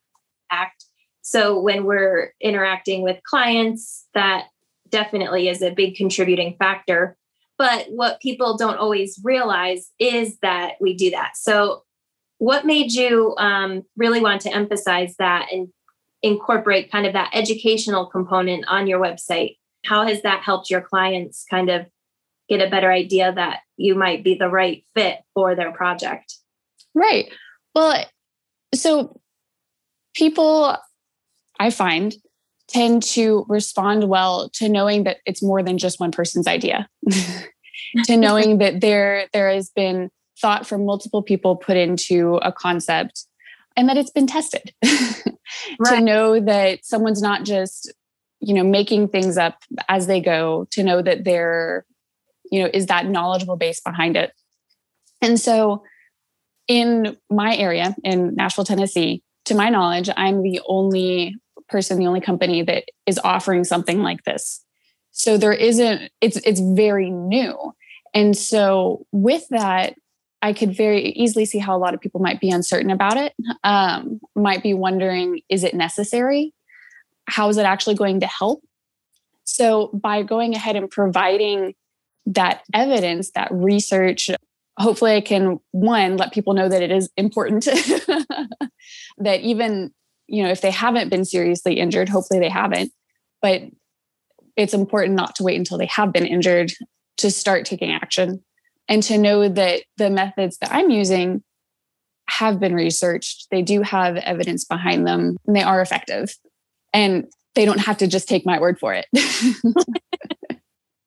act. 0.50 0.85
So 1.21 1.61
when 1.61 1.85
we're 1.85 2.32
interacting 2.40 3.02
with 3.02 3.23
clients, 3.23 4.06
that 4.14 4.47
definitely 4.88 5.49
is 5.49 5.62
a 5.62 5.71
big 5.71 5.94
contributing 5.94 6.56
factor. 6.59 7.16
But 7.59 7.87
what 7.90 8.21
people 8.21 8.56
don't 8.56 8.78
always 8.78 9.21
realize 9.23 9.90
is 9.99 10.38
that 10.42 10.75
we 10.80 10.94
do 10.94 11.11
that. 11.11 11.37
So, 11.37 11.85
what 12.38 12.66
made 12.66 12.90
you 12.92 13.37
um, 13.38 13.85
really 13.97 14.21
want 14.21 14.40
to 14.42 14.52
emphasize 14.52 15.14
that 15.21 15.47
and 15.52 15.68
incorporate 16.23 16.91
kind 16.91 17.07
of 17.07 17.12
that 17.12 17.31
educational 17.35 18.07
component 18.07 18.64
on 18.69 18.87
your 18.87 19.00
website? 19.00 19.59
How 19.85 20.07
has 20.07 20.23
that 20.23 20.43
helped 20.43 20.71
your 20.71 20.81
clients 20.81 21.45
kind 21.50 21.69
of 21.69 21.87
get 22.49 22.61
a 22.61 22.71
better 22.71 22.91
idea 22.91 23.33
that 23.33 23.61
you 23.76 23.95
might 23.95 24.23
be 24.23 24.35
the 24.35 24.49
right 24.49 24.85
fit 24.95 25.19
for 25.35 25.55
their 25.55 25.73
project? 25.73 26.35
Right. 26.95 27.33
Well, 27.75 28.05
so 28.75 29.21
people 30.14 30.76
I 31.59 31.71
find 31.71 32.14
tend 32.69 33.02
to 33.02 33.45
respond 33.49 34.09
well 34.09 34.50
to 34.50 34.69
knowing 34.69 35.05
that 35.05 35.19
it's 35.26 35.43
more 35.43 35.62
than 35.62 35.79
just 35.79 36.00
one 36.00 36.11
person's 36.11 36.47
idea. 36.47 36.88
to 38.05 38.17
knowing 38.17 38.59
that 38.59 38.81
there 38.81 39.29
there 39.33 39.50
has 39.50 39.71
been 39.71 40.11
thought 40.41 40.67
from 40.67 40.85
multiple 40.85 41.23
people 41.23 41.57
put 41.57 41.76
into 41.76 42.37
a 42.37 42.52
concept 42.52 43.26
and 43.76 43.88
that 43.88 43.97
it's 43.97 44.11
been 44.11 44.26
tested. 44.26 44.73
right. 44.85 45.99
To 45.99 46.00
know 46.00 46.41
that 46.41 46.85
someone's 46.85 47.23
not 47.23 47.45
just 47.45 47.93
you 48.41 48.55
know 48.55 48.64
making 48.64 49.09
things 49.09 49.38
up 49.38 49.59
as 49.88 50.07
they 50.07 50.21
go 50.21 50.67
to 50.73 50.83
know 50.83 51.00
that 51.00 51.25
there 51.25 51.85
you 52.50 52.62
know 52.62 52.71
is 52.73 52.87
that 52.87 53.07
knowledgeable 53.07 53.57
base 53.57 53.81
behind 53.81 54.17
it. 54.17 54.33
And 55.21 55.38
so 55.38 55.85
in 56.69 57.17
my 57.31 57.57
area 57.57 57.95
in 58.05 58.35
Nashville, 58.35 58.64
Tennessee, 58.64 59.23
to 59.47 59.55
my 59.55 59.69
knowledge, 59.69 60.09
I'm 60.17 60.43
the 60.43 60.61
only 60.67 61.37
person, 61.69 61.99
the 61.99 62.07
only 62.07 62.21
company 62.21 62.62
that 62.62 62.85
is 63.07 63.19
offering 63.25 63.64
something 63.64 64.02
like 64.02 64.25
this. 64.25 64.64
So 65.11 65.37
there 65.37 65.52
isn't, 65.52 66.11
it's 66.21 66.37
it's 66.38 66.61
very 66.61 67.11
new. 67.11 67.73
And 68.14 68.37
so 68.37 69.07
with 69.12 69.47
that, 69.50 69.95
I 70.42 70.52
could 70.52 70.76
very 70.76 71.11
easily 71.11 71.44
see 71.44 71.58
how 71.58 71.76
a 71.76 71.78
lot 71.78 71.94
of 71.94 72.00
people 72.00 72.20
might 72.20 72.40
be 72.40 72.50
uncertain 72.50 72.90
about 72.90 73.16
it, 73.16 73.32
um, 73.62 74.20
might 74.34 74.62
be 74.62 74.75
wondering, 74.75 75.40
is 75.49 75.62
it 75.62 75.72
necessary? 75.72 76.52
How 77.28 77.49
is 77.49 77.56
it 77.56 77.64
actually 77.64 77.94
going 77.94 78.20
to 78.20 78.26
help? 78.26 78.62
So 79.44 79.88
by 79.94 80.22
going 80.22 80.54
ahead 80.54 80.75
and 80.75 80.90
providing 80.90 81.75
that 82.26 82.62
evidence, 82.75 83.30
that 83.32 83.49
research, 83.52 84.30
hopefully 84.78 85.14
I 85.14 85.20
can 85.20 85.61
one 85.70 86.16
let 86.16 86.32
people 86.32 86.54
know 86.54 86.68
that 86.68 86.82
it 86.82 86.90
is 86.90 87.08
important 87.16 87.64
that 89.18 89.40
even 89.40 89.92
you 90.28 90.42
know 90.42 90.50
if 90.50 90.61
they 90.61 90.70
haven't 90.70 91.11
been 91.11 91.25
seriously 91.25 91.75
injured 91.75 92.08
hopefully 92.08 92.40
they 92.40 92.49
haven't 92.49 92.90
but 93.42 93.62
it's 94.56 94.75
important 94.75 95.14
not 95.14 95.34
to 95.37 95.42
wait 95.42 95.58
until 95.58 95.78
they 95.78 95.87
have 95.87 96.12
been 96.12 96.26
injured 96.26 96.72
to 97.18 97.30
start 97.30 97.66
taking 97.66 97.92
action 97.92 98.42
and 98.89 99.03
to 99.05 99.19
know 99.19 99.49
that 99.49 99.83
the 99.97 100.11
methods 100.11 100.59
that 100.59 100.73
I'm 100.73 100.91
using 100.91 101.43
have 102.29 102.61
been 102.61 102.75
researched 102.75 103.49
they 103.51 103.62
do 103.62 103.83
have 103.83 104.17
evidence 104.17 104.65
behind 104.65 105.07
them 105.07 105.37
and 105.47 105.57
they 105.57 105.62
are 105.62 105.81
effective 105.81 106.35
and 106.93 107.27
they 107.55 107.65
don't 107.65 107.81
have 107.81 107.99
to 107.99 108.07
just 108.07 108.29
take 108.29 108.47
my 108.47 108.59
word 108.59 108.79
for 108.79 108.95
it 108.95 109.07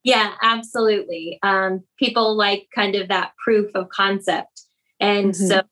Yeah, 0.06 0.34
absolutely. 0.44 1.40
Um, 1.42 1.84
people 1.98 2.38
like 2.38 2.68
kind 2.74 2.94
of 2.96 3.08
that 3.08 3.32
proof 3.44 3.72
of 3.74 3.90
concept. 3.90 4.62
And 5.00 5.32
mm-hmm. 5.32 5.48
so, 5.48 5.64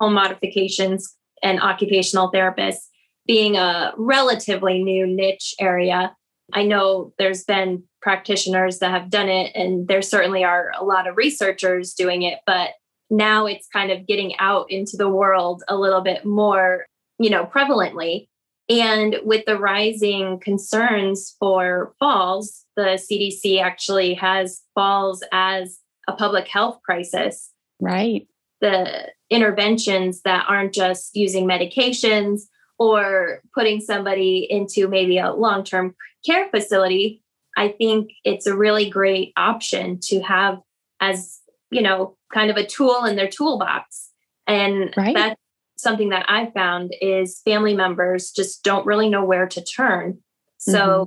home 0.00 0.14
modifications 0.14 1.16
and 1.44 1.60
occupational 1.60 2.32
therapists 2.32 2.86
being 3.24 3.56
a 3.56 3.92
relatively 3.96 4.82
new 4.82 5.06
niche 5.06 5.54
area. 5.60 6.12
I 6.52 6.64
know 6.64 7.12
there's 7.18 7.44
been 7.44 7.84
practitioners 8.00 8.78
that 8.78 8.90
have 8.90 9.10
done 9.10 9.28
it, 9.28 9.54
and 9.54 9.86
there 9.86 10.02
certainly 10.02 10.44
are 10.44 10.72
a 10.78 10.84
lot 10.84 11.06
of 11.06 11.16
researchers 11.16 11.94
doing 11.94 12.22
it, 12.22 12.38
but 12.46 12.70
now 13.10 13.46
it's 13.46 13.68
kind 13.72 13.90
of 13.90 14.06
getting 14.06 14.36
out 14.38 14.70
into 14.70 14.96
the 14.96 15.08
world 15.08 15.62
a 15.68 15.76
little 15.76 16.00
bit 16.00 16.24
more, 16.24 16.86
you 17.18 17.30
know, 17.30 17.44
prevalently. 17.44 18.28
And 18.68 19.16
with 19.24 19.46
the 19.46 19.58
rising 19.58 20.40
concerns 20.40 21.34
for 21.38 21.94
falls, 21.98 22.66
the 22.76 23.00
CDC 23.10 23.62
actually 23.62 24.14
has 24.14 24.62
falls 24.74 25.24
as 25.32 25.78
a 26.06 26.12
public 26.12 26.48
health 26.48 26.80
crisis. 26.84 27.50
Right. 27.80 28.26
The 28.60 29.08
interventions 29.30 30.22
that 30.22 30.44
aren't 30.48 30.74
just 30.74 31.16
using 31.16 31.46
medications 31.46 32.42
or 32.78 33.40
putting 33.54 33.80
somebody 33.80 34.46
into 34.50 34.88
maybe 34.88 35.18
a 35.18 35.32
long 35.32 35.64
term 35.64 35.94
care 36.24 36.48
facility, 36.50 37.22
I 37.56 37.68
think 37.68 38.12
it's 38.24 38.46
a 38.46 38.56
really 38.56 38.88
great 38.88 39.32
option 39.36 39.98
to 40.04 40.20
have 40.20 40.58
as, 41.00 41.40
you 41.70 41.82
know, 41.82 42.16
kind 42.32 42.50
of 42.50 42.56
a 42.56 42.66
tool 42.66 43.04
in 43.04 43.16
their 43.16 43.28
toolbox. 43.28 44.10
And 44.46 44.94
right. 44.96 45.14
that's 45.14 45.40
something 45.76 46.10
that 46.10 46.26
I 46.28 46.50
found 46.50 46.94
is 47.00 47.40
family 47.44 47.74
members 47.74 48.30
just 48.30 48.62
don't 48.62 48.86
really 48.86 49.08
know 49.08 49.24
where 49.24 49.46
to 49.46 49.62
turn. 49.62 50.18
So 50.58 50.78
mm-hmm. 50.78 51.04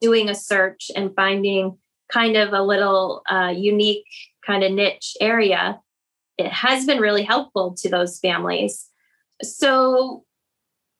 doing 0.00 0.28
a 0.28 0.34
search 0.34 0.90
and 0.94 1.14
finding 1.14 1.78
kind 2.12 2.36
of 2.36 2.52
a 2.52 2.62
little 2.62 3.22
uh, 3.30 3.52
unique 3.56 4.06
kind 4.46 4.64
of 4.64 4.72
niche 4.72 5.16
area, 5.20 5.80
it 6.36 6.52
has 6.52 6.86
been 6.86 7.00
really 7.00 7.22
helpful 7.22 7.74
to 7.78 7.88
those 7.88 8.18
families. 8.18 8.86
So 9.42 10.24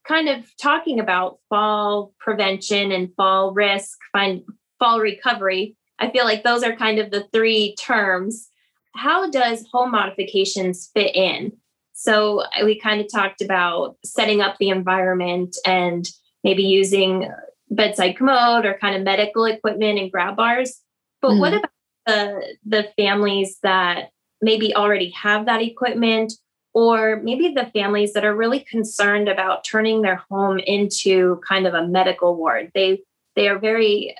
kind 0.08 0.28
of 0.28 0.44
talking 0.60 0.98
about 0.98 1.38
fall 1.50 2.14
prevention 2.18 2.90
and 2.90 3.14
fall 3.14 3.52
risk, 3.52 3.98
find 4.12 4.42
fall 4.78 5.00
recovery, 5.00 5.76
I 5.98 6.10
feel 6.10 6.24
like 6.24 6.44
those 6.44 6.62
are 6.62 6.74
kind 6.74 6.98
of 6.98 7.10
the 7.10 7.26
three 7.32 7.74
terms. 7.76 8.48
How 8.94 9.30
does 9.30 9.66
home 9.70 9.92
modifications 9.92 10.90
fit 10.94 11.14
in? 11.14 11.52
So 11.92 12.44
we 12.64 12.78
kind 12.78 13.00
of 13.00 13.08
talked 13.12 13.42
about 13.42 13.96
setting 14.04 14.40
up 14.40 14.56
the 14.58 14.68
environment 14.70 15.56
and 15.66 16.08
maybe 16.44 16.62
using 16.62 17.28
bedside 17.70 18.16
commode 18.16 18.64
or 18.64 18.78
kind 18.80 18.96
of 18.96 19.02
medical 19.02 19.44
equipment 19.44 19.98
and 19.98 20.10
grab 20.10 20.36
bars. 20.36 20.80
But 21.20 21.32
mm. 21.32 21.40
what 21.40 21.54
about 21.54 21.70
the 22.06 22.56
the 22.64 22.88
families 22.96 23.58
that 23.62 24.10
maybe 24.40 24.74
already 24.74 25.10
have 25.10 25.46
that 25.46 25.60
equipment 25.60 26.32
or 26.75 27.20
maybe 27.22 27.48
the 27.48 27.70
families 27.72 28.12
that 28.12 28.25
are 28.25 28.37
really 28.37 28.60
concerned 28.60 29.28
about 29.28 29.64
turning 29.64 30.02
their 30.02 30.22
home 30.30 30.58
into 30.58 31.40
kind 31.46 31.66
of 31.66 31.75
a 31.75 31.87
medical 31.87 32.37
ward. 32.37 32.70
They 32.75 33.02
they 33.37 33.48
are 33.48 33.58
very 33.58 34.16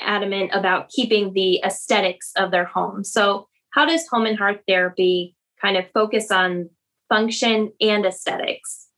adamant 0.00 0.50
about 0.54 0.88
keeping 0.88 1.32
the 1.32 1.60
aesthetics 1.64 2.32
of 2.36 2.50
their 2.50 2.64
home. 2.64 3.04
So 3.04 3.48
how 3.70 3.84
does 3.84 4.06
home 4.08 4.26
and 4.26 4.38
hearth 4.38 4.60
therapy 4.66 5.36
kind 5.60 5.76
of 5.76 5.84
focus 5.92 6.30
on 6.30 6.70
function 7.08 7.72
and 7.80 8.06
aesthetics? 8.06 8.88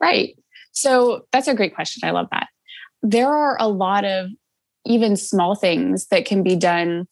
Right. 0.00 0.36
So 0.72 1.26
that's 1.32 1.48
a 1.48 1.54
great 1.54 1.74
question. 1.74 2.06
I 2.06 2.12
love 2.12 2.28
that. 2.30 2.48
There 3.02 3.28
are 3.28 3.56
a 3.60 3.68
lot 3.68 4.04
of 4.04 4.30
even 4.84 5.16
small 5.16 5.54
things 5.54 6.06
that 6.06 6.24
can 6.24 6.42
be 6.42 6.56
done 6.56 7.06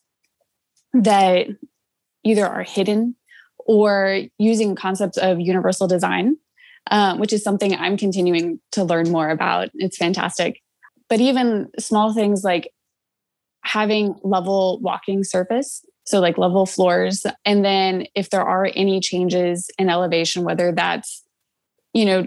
that 0.92 1.46
either 2.24 2.46
are 2.46 2.62
hidden 2.62 3.16
or 3.66 4.22
using 4.38 4.74
concepts 4.74 5.18
of 5.18 5.40
universal 5.40 5.86
design, 5.86 6.36
um, 6.90 7.18
which 7.18 7.32
is 7.32 7.42
something 7.42 7.74
I'm 7.74 7.96
continuing 7.96 8.60
to 8.72 8.84
learn 8.84 9.10
more 9.10 9.30
about. 9.30 9.70
It's 9.74 9.96
fantastic. 9.96 10.60
But 11.08 11.20
even 11.20 11.70
small 11.78 12.12
things 12.12 12.42
like 12.42 12.72
having 13.64 14.14
level 14.22 14.80
walking 14.80 15.24
surface 15.24 15.84
so 16.04 16.20
like 16.20 16.36
level 16.36 16.66
floors 16.66 17.24
and 17.44 17.64
then 17.64 18.06
if 18.14 18.30
there 18.30 18.42
are 18.42 18.68
any 18.74 19.00
changes 19.00 19.70
in 19.78 19.88
elevation 19.88 20.42
whether 20.42 20.72
that's 20.72 21.22
you 21.92 22.04
know 22.04 22.26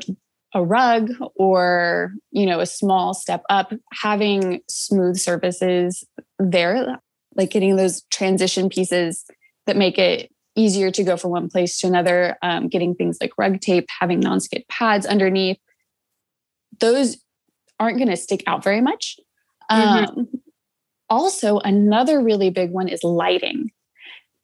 a 0.54 0.64
rug 0.64 1.12
or 1.36 2.14
you 2.32 2.46
know 2.46 2.62
a 2.62 2.66
small 2.66 3.14
step 3.14 3.44
up 3.50 3.74
having 3.92 4.62
smooth 4.70 5.18
surfaces 5.18 6.06
there 6.40 7.00
like 7.36 7.52
getting 7.52 7.76
those 7.76 8.04
transition 8.12 8.70
pieces 8.70 9.26
that 9.66 9.76
make 9.76 9.98
it 9.98 10.32
easier 10.56 10.90
to 10.92 11.04
go 11.04 11.18
from 11.18 11.32
one 11.32 11.50
place 11.50 11.78
to 11.80 11.88
another 11.88 12.38
um, 12.42 12.68
getting 12.68 12.96
things 12.96 13.18
like 13.20 13.32
rug 13.38 13.60
tape 13.60 13.88
having 14.00 14.20
non-skid 14.20 14.64
pads 14.70 15.06
underneath 15.06 15.58
those 16.80 17.18
aren't 17.80 17.98
going 17.98 18.10
to 18.10 18.18
stick 18.18 18.44
out 18.48 18.64
very 18.64 18.82
much 18.82 19.18
mm-hmm. 19.70 20.20
um, 20.20 20.28
also, 21.10 21.60
another 21.60 22.22
really 22.22 22.50
big 22.50 22.72
one 22.72 22.88
is 22.88 23.04
lighting. 23.04 23.72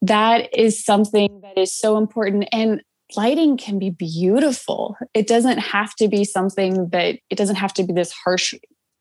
That 0.00 0.56
is 0.56 0.84
something 0.84 1.40
that 1.42 1.58
is 1.58 1.76
so 1.76 1.96
important. 1.96 2.48
And 2.52 2.82
lighting 3.16 3.56
can 3.56 3.78
be 3.78 3.90
beautiful. 3.90 4.96
It 5.14 5.26
doesn't 5.26 5.58
have 5.58 5.94
to 5.96 6.08
be 6.08 6.24
something 6.24 6.88
that 6.90 7.18
it 7.30 7.36
doesn't 7.36 7.56
have 7.56 7.74
to 7.74 7.84
be 7.84 7.92
this 7.92 8.12
harsh, 8.12 8.54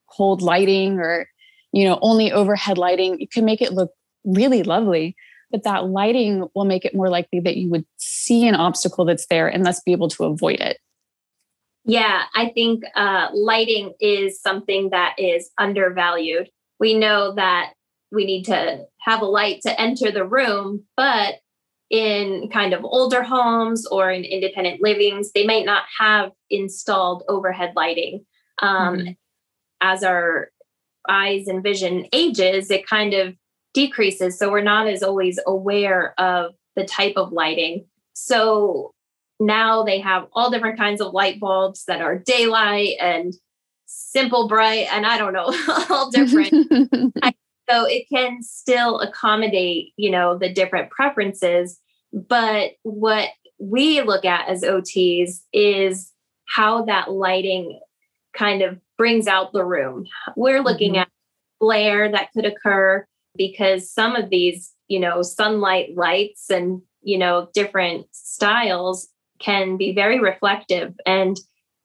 cold 0.09 0.41
lighting 0.41 0.99
or, 0.99 1.27
you 1.71 1.85
know, 1.85 1.99
only 2.01 2.31
overhead 2.31 2.77
lighting. 2.77 3.19
You 3.19 3.27
can 3.27 3.45
make 3.45 3.61
it 3.61 3.73
look 3.73 3.91
really 4.25 4.63
lovely, 4.63 5.15
but 5.51 5.63
that 5.63 5.87
lighting 5.87 6.47
will 6.55 6.65
make 6.65 6.85
it 6.85 6.95
more 6.95 7.09
likely 7.09 7.39
that 7.41 7.57
you 7.57 7.69
would 7.69 7.85
see 7.97 8.47
an 8.47 8.55
obstacle 8.55 9.05
that's 9.05 9.27
there 9.27 9.47
and 9.47 9.65
thus 9.65 9.81
be 9.81 9.91
able 9.91 10.09
to 10.09 10.23
avoid 10.25 10.59
it. 10.59 10.77
Yeah, 11.83 12.23
I 12.35 12.49
think 12.49 12.83
uh, 12.95 13.29
lighting 13.33 13.93
is 13.99 14.39
something 14.39 14.91
that 14.91 15.15
is 15.17 15.49
undervalued 15.57 16.49
we 16.81 16.95
know 16.95 17.35
that 17.35 17.73
we 18.11 18.25
need 18.25 18.45
to 18.45 18.85
have 19.01 19.21
a 19.21 19.25
light 19.25 19.61
to 19.61 19.79
enter 19.79 20.11
the 20.11 20.25
room, 20.25 20.83
but 20.97 21.35
in 21.91 22.49
kind 22.51 22.73
of 22.73 22.83
older 22.83 23.21
homes 23.21 23.85
or 23.85 24.09
in 24.09 24.25
independent 24.25 24.81
livings, 24.81 25.31
they 25.31 25.45
might 25.45 25.65
not 25.65 25.83
have 25.99 26.31
installed 26.49 27.23
overhead 27.29 27.73
lighting. 27.75 28.25
Um, 28.61 28.97
mm-hmm. 28.97 29.11
As 29.79 30.03
our 30.03 30.49
eyes 31.07 31.47
and 31.47 31.63
vision 31.63 32.07
ages, 32.13 32.71
it 32.71 32.87
kind 32.87 33.13
of 33.13 33.35
decreases. 33.73 34.37
So 34.37 34.51
we're 34.51 34.61
not 34.61 34.87
as 34.87 35.03
always 35.03 35.39
aware 35.45 36.19
of 36.19 36.53
the 36.75 36.85
type 36.85 37.13
of 37.17 37.31
lighting. 37.31 37.85
So 38.13 38.93
now 39.39 39.83
they 39.83 39.99
have 39.99 40.27
all 40.33 40.51
different 40.51 40.77
kinds 40.77 41.01
of 41.01 41.13
light 41.13 41.39
bulbs 41.39 41.85
that 41.85 42.01
are 42.01 42.17
daylight 42.17 42.95
and 42.99 43.33
simple, 43.85 44.47
bright, 44.47 44.87
and 44.91 45.05
I 45.05 45.17
don't 45.17 45.33
know, 45.33 45.53
all 45.89 46.11
different. 46.11 46.53
so 47.69 47.85
it 47.85 48.05
can 48.09 48.41
still 48.43 48.99
accommodate, 48.99 49.93
you 49.97 50.11
know, 50.11 50.37
the 50.37 50.51
different 50.51 50.91
preferences. 50.91 51.79
But 52.13 52.71
what 52.83 53.29
we 53.59 54.01
look 54.01 54.25
at 54.25 54.47
as 54.47 54.63
OTs 54.63 55.41
is 55.53 56.11
how 56.45 56.85
that 56.85 57.11
lighting 57.11 57.79
kind 58.33 58.61
of 58.61 58.79
brings 58.97 59.27
out 59.27 59.53
the 59.53 59.63
room. 59.63 60.05
We're 60.35 60.61
looking 60.61 60.93
mm-hmm. 60.93 61.01
at 61.01 61.09
glare 61.59 62.11
that 62.11 62.31
could 62.33 62.45
occur 62.45 63.05
because 63.35 63.91
some 63.91 64.15
of 64.15 64.29
these, 64.29 64.71
you 64.87 64.99
know, 64.99 65.21
sunlight 65.21 65.95
lights 65.95 66.49
and, 66.49 66.81
you 67.01 67.17
know, 67.17 67.49
different 67.53 68.07
styles 68.11 69.07
can 69.39 69.77
be 69.77 69.93
very 69.93 70.19
reflective. 70.19 70.93
And 71.05 71.37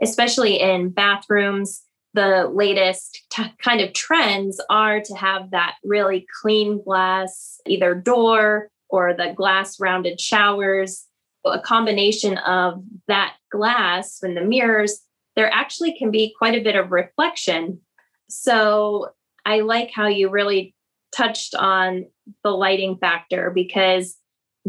especially 0.03 0.61
in 0.61 0.91
bathrooms, 0.91 1.83
the 2.15 2.51
latest 2.53 3.23
t- 3.31 3.53
kind 3.63 3.81
of 3.81 3.93
trends 3.93 4.61
are 4.71 5.01
to 5.01 5.15
have 5.15 5.51
that 5.51 5.77
really 5.85 6.27
clean 6.41 6.83
glass, 6.83 7.61
either 7.67 7.95
door 7.95 8.71
or 8.89 9.15
the 9.15 9.33
glass 9.37 9.79
rounded 9.81 10.21
showers. 10.21 11.05
A 11.45 11.61
combination 11.61 12.39
of 12.39 12.83
that 13.07 13.35
glass 13.53 14.23
and 14.23 14.37
the 14.37 14.41
mirrors, 14.41 15.01
there 15.37 15.53
actually 15.53 15.97
can 15.97 16.11
be 16.11 16.35
quite 16.37 16.59
a 16.59 16.63
bit 16.63 16.75
of 16.75 16.91
reflection. 16.91 17.81
So 18.29 19.11
I 19.45 19.61
like 19.61 19.91
how 19.95 20.09
you 20.09 20.29
really 20.29 20.75
touched 21.17 21.55
on 21.55 22.07
the 22.45 22.51
lighting 22.51 22.97
factor 22.99 23.51
because 23.55 24.17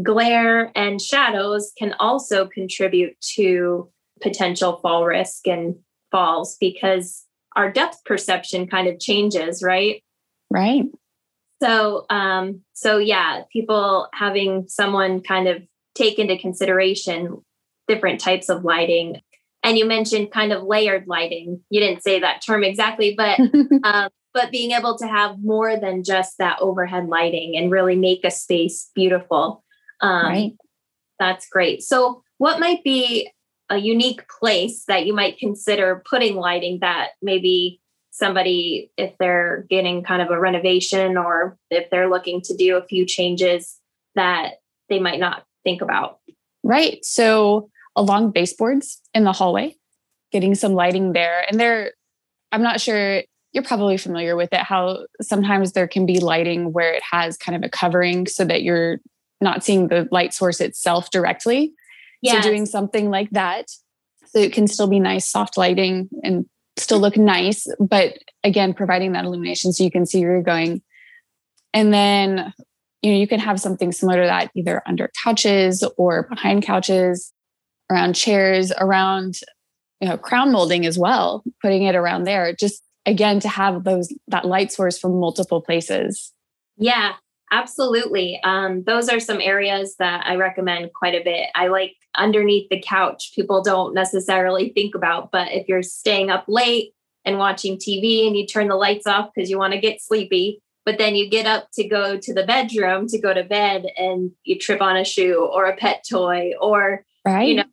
glare 0.02 0.70
and 0.76 1.00
shadows 1.00 1.72
can 1.78 1.94
also 1.98 2.46
contribute 2.46 3.14
to 3.20 3.90
potential 4.20 4.78
fall 4.82 5.04
risk 5.04 5.46
and 5.46 5.76
falls 6.10 6.56
because 6.60 7.24
our 7.56 7.70
depth 7.70 8.04
perception 8.04 8.66
kind 8.66 8.88
of 8.88 9.00
changes, 9.00 9.62
right? 9.62 10.02
Right. 10.50 10.84
So, 11.62 12.06
um, 12.08 12.62
so 12.72 12.98
yeah, 12.98 13.42
people 13.52 14.08
having 14.14 14.66
someone 14.68 15.20
kind 15.22 15.48
of 15.48 15.62
take 15.94 16.18
into 16.18 16.38
consideration 16.38 17.42
different 17.88 18.20
types 18.20 18.48
of 18.48 18.64
lighting. 18.64 19.20
And 19.68 19.78
you 19.78 19.84
mentioned 19.84 20.32
kind 20.32 20.52
of 20.52 20.62
layered 20.62 21.06
lighting. 21.06 21.60
You 21.70 21.80
didn't 21.80 22.02
say 22.02 22.20
that 22.20 22.42
term 22.44 22.64
exactly, 22.64 23.14
but 23.16 23.38
um, 23.84 24.08
but 24.34 24.50
being 24.50 24.72
able 24.72 24.96
to 24.98 25.06
have 25.06 25.42
more 25.42 25.78
than 25.78 26.04
just 26.04 26.38
that 26.38 26.58
overhead 26.60 27.06
lighting 27.08 27.56
and 27.56 27.70
really 27.70 27.96
make 27.96 28.24
a 28.24 28.30
space 28.30 28.90
beautiful. 28.94 29.64
Um, 30.00 30.26
right. 30.26 30.52
That's 31.18 31.48
great. 31.48 31.82
So, 31.82 32.22
what 32.38 32.60
might 32.60 32.84
be 32.84 33.30
a 33.68 33.76
unique 33.76 34.22
place 34.28 34.84
that 34.86 35.04
you 35.04 35.14
might 35.14 35.38
consider 35.38 36.02
putting 36.08 36.36
lighting 36.36 36.78
that 36.80 37.10
maybe 37.20 37.80
somebody, 38.10 38.90
if 38.96 39.12
they're 39.18 39.66
getting 39.68 40.02
kind 40.02 40.22
of 40.22 40.30
a 40.30 40.40
renovation 40.40 41.16
or 41.16 41.58
if 41.70 41.90
they're 41.90 42.08
looking 42.08 42.40
to 42.42 42.56
do 42.56 42.76
a 42.76 42.86
few 42.86 43.04
changes 43.04 43.78
that 44.14 44.54
they 44.88 44.98
might 44.98 45.20
not 45.20 45.44
think 45.64 45.82
about? 45.82 46.18
Right. 46.62 47.04
So, 47.04 47.70
along 47.98 48.30
baseboards 48.30 49.00
in 49.12 49.24
the 49.24 49.32
hallway, 49.32 49.76
getting 50.32 50.54
some 50.54 50.74
lighting 50.74 51.12
there. 51.12 51.44
And 51.50 51.58
there, 51.58 51.92
I'm 52.52 52.62
not 52.62 52.80
sure 52.80 53.22
you're 53.52 53.64
probably 53.64 53.96
familiar 53.96 54.36
with 54.36 54.52
it, 54.52 54.60
how 54.60 55.06
sometimes 55.20 55.72
there 55.72 55.88
can 55.88 56.06
be 56.06 56.20
lighting 56.20 56.72
where 56.72 56.92
it 56.92 57.02
has 57.10 57.36
kind 57.36 57.56
of 57.56 57.66
a 57.66 57.70
covering 57.70 58.26
so 58.26 58.44
that 58.44 58.62
you're 58.62 58.98
not 59.40 59.64
seeing 59.64 59.88
the 59.88 60.08
light 60.10 60.34
source 60.34 60.60
itself 60.60 61.10
directly. 61.10 61.72
Yes. 62.22 62.44
So 62.44 62.50
doing 62.50 62.66
something 62.66 63.10
like 63.10 63.30
that 63.30 63.66
so 64.26 64.38
it 64.38 64.52
can 64.52 64.66
still 64.66 64.88
be 64.88 65.00
nice 65.00 65.26
soft 65.26 65.56
lighting 65.56 66.08
and 66.22 66.46
still 66.76 67.00
look 67.00 67.16
nice, 67.16 67.66
but 67.80 68.18
again, 68.44 68.74
providing 68.74 69.12
that 69.12 69.24
illumination 69.24 69.72
so 69.72 69.82
you 69.82 69.90
can 69.90 70.06
see 70.06 70.20
where 70.20 70.34
you're 70.34 70.42
going. 70.42 70.82
And 71.74 71.92
then, 71.92 72.52
you 73.02 73.12
know, 73.12 73.18
you 73.18 73.26
can 73.26 73.40
have 73.40 73.60
something 73.60 73.92
similar 73.92 74.22
to 74.22 74.26
that 74.26 74.50
either 74.54 74.82
under 74.86 75.10
couches 75.24 75.84
or 75.96 76.24
behind 76.24 76.62
couches, 76.62 77.32
around 77.90 78.14
chairs, 78.14 78.72
around, 78.78 79.38
you 80.00 80.08
know, 80.08 80.16
crown 80.16 80.52
molding 80.52 80.86
as 80.86 80.98
well, 80.98 81.42
putting 81.62 81.82
it 81.84 81.94
around 81.94 82.24
there, 82.24 82.54
just 82.54 82.82
again 83.06 83.40
to 83.40 83.48
have 83.48 83.84
those 83.84 84.12
that 84.28 84.44
light 84.44 84.72
source 84.72 84.98
from 84.98 85.18
multiple 85.18 85.60
places. 85.60 86.32
Yeah, 86.76 87.14
Absolutely. 87.50 88.40
Um, 88.44 88.82
those 88.84 89.08
are 89.08 89.20
some 89.20 89.40
areas 89.40 89.96
that 89.98 90.26
I 90.26 90.36
recommend 90.36 90.92
quite 90.92 91.14
a 91.14 91.24
bit. 91.24 91.48
I 91.54 91.68
like 91.68 91.94
underneath 92.16 92.68
the 92.68 92.80
couch, 92.80 93.32
people 93.34 93.62
don't 93.62 93.94
necessarily 93.94 94.70
think 94.70 94.94
about, 94.94 95.30
but 95.32 95.52
if 95.52 95.68
you're 95.68 95.82
staying 95.82 96.30
up 96.30 96.44
late 96.46 96.92
and 97.24 97.38
watching 97.38 97.76
TV 97.76 98.26
and 98.26 98.36
you 98.36 98.46
turn 98.46 98.68
the 98.68 98.74
lights 98.74 99.06
off 99.06 99.30
because 99.34 99.48
you 99.48 99.58
want 99.58 99.72
to 99.72 99.80
get 99.80 100.02
sleepy, 100.02 100.60
but 100.84 100.98
then 100.98 101.14
you 101.14 101.28
get 101.28 101.46
up 101.46 101.68
to 101.74 101.86
go 101.86 102.18
to 102.18 102.34
the 102.34 102.44
bedroom 102.44 103.06
to 103.08 103.18
go 103.18 103.32
to 103.32 103.44
bed 103.44 103.86
and 103.96 104.30
you 104.44 104.58
trip 104.58 104.82
on 104.82 104.96
a 104.96 105.04
shoe 105.04 105.48
or 105.52 105.66
a 105.66 105.76
pet 105.76 106.04
toy 106.08 106.52
or, 106.60 107.04
right. 107.24 107.48
you 107.48 107.54
know, 107.56 107.64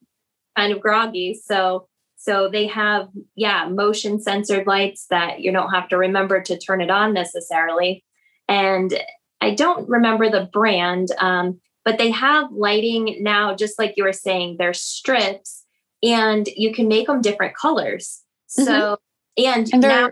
kind 0.55 0.73
of 0.73 0.81
groggy. 0.81 1.39
So, 1.45 1.87
so 2.15 2.49
they 2.49 2.67
have, 2.67 3.09
yeah, 3.35 3.67
motion 3.67 4.19
censored 4.19 4.65
lights 4.67 5.07
that 5.09 5.41
you 5.41 5.51
don't 5.51 5.71
have 5.71 5.89
to 5.89 5.97
remember 5.97 6.41
to 6.41 6.57
turn 6.57 6.81
it 6.81 6.89
on 6.89 7.13
necessarily. 7.13 8.03
And 8.47 8.93
I 9.41 9.53
don't 9.53 9.87
remember 9.87 10.29
the 10.29 10.49
brand, 10.51 11.09
um, 11.19 11.59
but 11.83 11.97
they 11.97 12.09
have 12.11 12.51
lighting 12.51 13.17
now, 13.21 13.55
just 13.55 13.77
like 13.77 13.93
you 13.95 14.03
were 14.03 14.13
saying, 14.13 14.55
they're 14.57 14.73
strips 14.73 15.63
and 16.01 16.47
you 16.55 16.73
can 16.73 16.87
make 16.87 17.07
them 17.07 17.21
different 17.21 17.55
colors. 17.55 18.23
So, 18.47 18.97
mm-hmm. 19.39 19.59
and, 19.59 19.69
and 19.73 19.81
now 19.81 20.09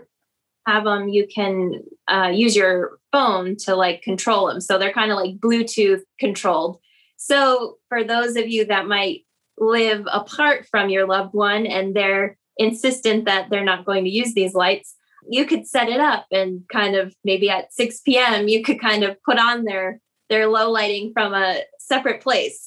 have 0.66 0.84
them, 0.84 1.08
you 1.08 1.26
can 1.26 1.82
uh, 2.08 2.30
use 2.32 2.54
your 2.54 2.98
phone 3.12 3.56
to 3.56 3.74
like 3.74 4.02
control 4.02 4.48
them. 4.48 4.60
So 4.60 4.78
they're 4.78 4.92
kind 4.92 5.10
of 5.10 5.16
like 5.16 5.36
Bluetooth 5.38 6.02
controlled. 6.18 6.78
So 7.16 7.78
for 7.88 8.04
those 8.04 8.36
of 8.36 8.48
you 8.48 8.66
that 8.66 8.86
might 8.86 9.24
live 9.58 10.06
apart 10.10 10.66
from 10.70 10.88
your 10.88 11.06
loved 11.06 11.34
one 11.34 11.66
and 11.66 11.94
they're 11.94 12.36
insistent 12.56 13.24
that 13.24 13.50
they're 13.50 13.64
not 13.64 13.84
going 13.84 14.04
to 14.04 14.10
use 14.10 14.34
these 14.34 14.54
lights, 14.54 14.94
you 15.28 15.46
could 15.46 15.66
set 15.66 15.88
it 15.88 16.00
up 16.00 16.26
and 16.30 16.62
kind 16.72 16.94
of 16.96 17.14
maybe 17.24 17.48
at 17.50 17.72
6 17.72 18.00
p.m. 18.00 18.48
you 18.48 18.62
could 18.62 18.80
kind 18.80 19.04
of 19.04 19.16
put 19.22 19.38
on 19.38 19.64
their 19.64 20.00
their 20.30 20.46
low 20.46 20.70
lighting 20.70 21.12
from 21.12 21.34
a 21.34 21.60
separate 21.78 22.22
place. 22.22 22.64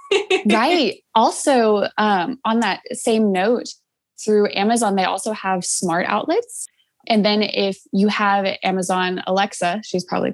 right. 0.50 1.02
Also, 1.14 1.88
um, 1.98 2.38
on 2.44 2.60
that 2.60 2.80
same 2.92 3.32
note, 3.32 3.68
through 4.24 4.48
Amazon, 4.54 4.96
they 4.96 5.04
also 5.04 5.32
have 5.32 5.64
smart 5.64 6.06
outlets. 6.06 6.66
And 7.06 7.24
then 7.24 7.42
if 7.42 7.78
you 7.92 8.08
have 8.08 8.46
Amazon 8.62 9.22
Alexa, 9.26 9.80
she's 9.84 10.04
probably 10.04 10.32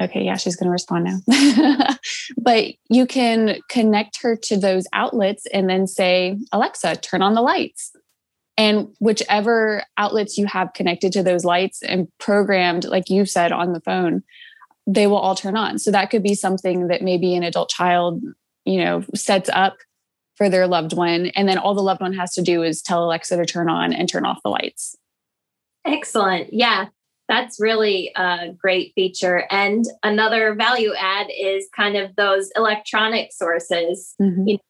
okay, 0.00 0.22
yeah, 0.22 0.36
she's 0.36 0.56
going 0.56 0.66
to 0.66 0.72
respond 0.72 1.04
now. 1.04 1.96
but 2.38 2.66
you 2.88 3.06
can 3.06 3.60
connect 3.68 4.22
her 4.22 4.36
to 4.36 4.56
those 4.56 4.86
outlets 4.92 5.46
and 5.52 5.68
then 5.68 5.86
say, 5.86 6.38
Alexa, 6.52 6.96
turn 6.96 7.22
on 7.22 7.34
the 7.34 7.42
lights. 7.42 7.92
And 8.56 8.88
whichever 8.98 9.84
outlets 9.96 10.36
you 10.36 10.46
have 10.46 10.72
connected 10.74 11.12
to 11.12 11.22
those 11.22 11.44
lights 11.44 11.82
and 11.82 12.08
programmed 12.18 12.84
like 12.84 13.08
you 13.08 13.24
said 13.24 13.52
on 13.52 13.72
the 13.72 13.80
phone 13.80 14.22
they 14.86 15.06
will 15.06 15.18
all 15.18 15.36
turn 15.36 15.56
on. 15.56 15.78
So 15.78 15.90
that 15.92 16.10
could 16.10 16.22
be 16.22 16.34
something 16.34 16.88
that 16.88 17.00
maybe 17.00 17.34
an 17.36 17.42
adult 17.42 17.68
child 17.68 18.22
you 18.64 18.84
know 18.84 19.04
sets 19.14 19.48
up 19.52 19.76
for 20.36 20.48
their 20.48 20.66
loved 20.66 20.94
one 20.94 21.26
and 21.28 21.48
then 21.48 21.58
all 21.58 21.74
the 21.74 21.82
loved 21.82 22.00
one 22.00 22.12
has 22.12 22.34
to 22.34 22.42
do 22.42 22.62
is 22.62 22.82
tell 22.82 23.04
alexa 23.04 23.36
to 23.36 23.44
turn 23.44 23.70
on 23.70 23.92
and 23.92 24.08
turn 24.08 24.26
off 24.26 24.42
the 24.42 24.50
lights. 24.50 24.96
Excellent. 25.86 26.52
Yeah 26.52 26.86
that's 27.30 27.60
really 27.60 28.10
a 28.16 28.52
great 28.58 28.92
feature 28.94 29.46
and 29.50 29.84
another 30.02 30.54
value 30.54 30.92
add 30.98 31.28
is 31.30 31.68
kind 31.74 31.96
of 31.96 32.14
those 32.16 32.50
electronic 32.56 33.32
sources 33.32 34.14
mm-hmm. 34.20 34.48
you 34.48 34.54
know, 34.54 34.60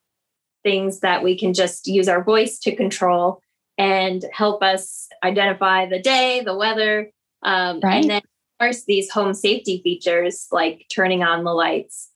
things 0.63 0.99
that 0.99 1.23
we 1.23 1.37
can 1.37 1.53
just 1.53 1.87
use 1.87 2.07
our 2.07 2.23
voice 2.23 2.59
to 2.59 2.75
control 2.75 3.41
and 3.77 4.25
help 4.31 4.61
us 4.61 5.07
identify 5.23 5.87
the 5.87 5.99
day, 5.99 6.43
the 6.45 6.55
weather, 6.55 7.11
um, 7.43 7.79
right. 7.79 8.01
and 8.01 8.09
then 8.09 8.17
of 8.17 8.59
course 8.59 8.83
these 8.83 9.09
home 9.09 9.33
safety 9.33 9.81
features 9.83 10.47
like 10.51 10.85
turning 10.93 11.23
on 11.23 11.43
the 11.43 11.51
lights. 11.51 12.09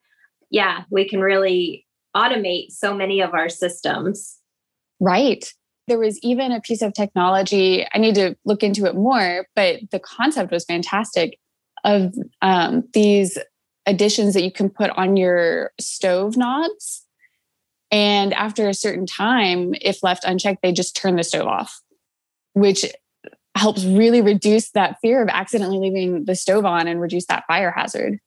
Yeah, 0.52 0.84
we 0.92 1.10
can 1.10 1.22
really 1.22 1.88
automate 2.16 2.70
so 2.70 2.94
many 2.94 3.22
of 3.22 3.34
our 3.34 3.50
systems. 3.50 4.38
Right. 5.00 5.52
There 5.88 6.00
was 6.00 6.20
even 6.20 6.52
a 6.52 6.62
piece 6.62 6.82
of 6.82 6.94
technology, 6.94 7.86
I 7.94 8.00
need 8.00 8.16
to 8.16 8.36
look 8.44 8.64
into 8.64 8.86
it 8.86 8.96
more, 8.96 9.48
but 9.56 9.82
the 9.92 10.00
concept 10.00 10.52
was 10.52 10.66
fantastic 10.66 11.40
of 11.84 12.14
um, 12.42 12.84
these 12.94 13.38
additions 13.86 14.34
that 14.34 14.42
you 14.42 14.52
can 14.52 14.70
put 14.70 14.90
on 14.92 15.16
your 15.16 15.72
stove 15.80 16.38
knobs 16.38 17.06
and 17.92 18.34
after 18.34 18.68
a 18.68 18.74
certain 18.74 19.06
time, 19.06 19.74
if 19.82 20.04
left 20.04 20.26
unchecked, 20.26 20.62
they 20.62 20.72
just 20.72 20.96
turn 20.96 21.16
the 21.16 21.24
stove 21.24 21.48
off, 21.48 21.82
which 22.54 22.86
helps 23.56 23.86
really 23.86 24.22
reduce 24.22 24.72
that 24.72 24.98
fear 25.02 25.22
of 25.22 25.30
accidentally 25.30 25.80
leaving 25.80 26.26
the 26.26 26.36
stove 26.36 26.66
on 26.66 26.88
and 26.88 27.00
reduce 27.00 27.26
that 27.28 27.46
fire 27.48 27.72
hazard. 27.72 28.20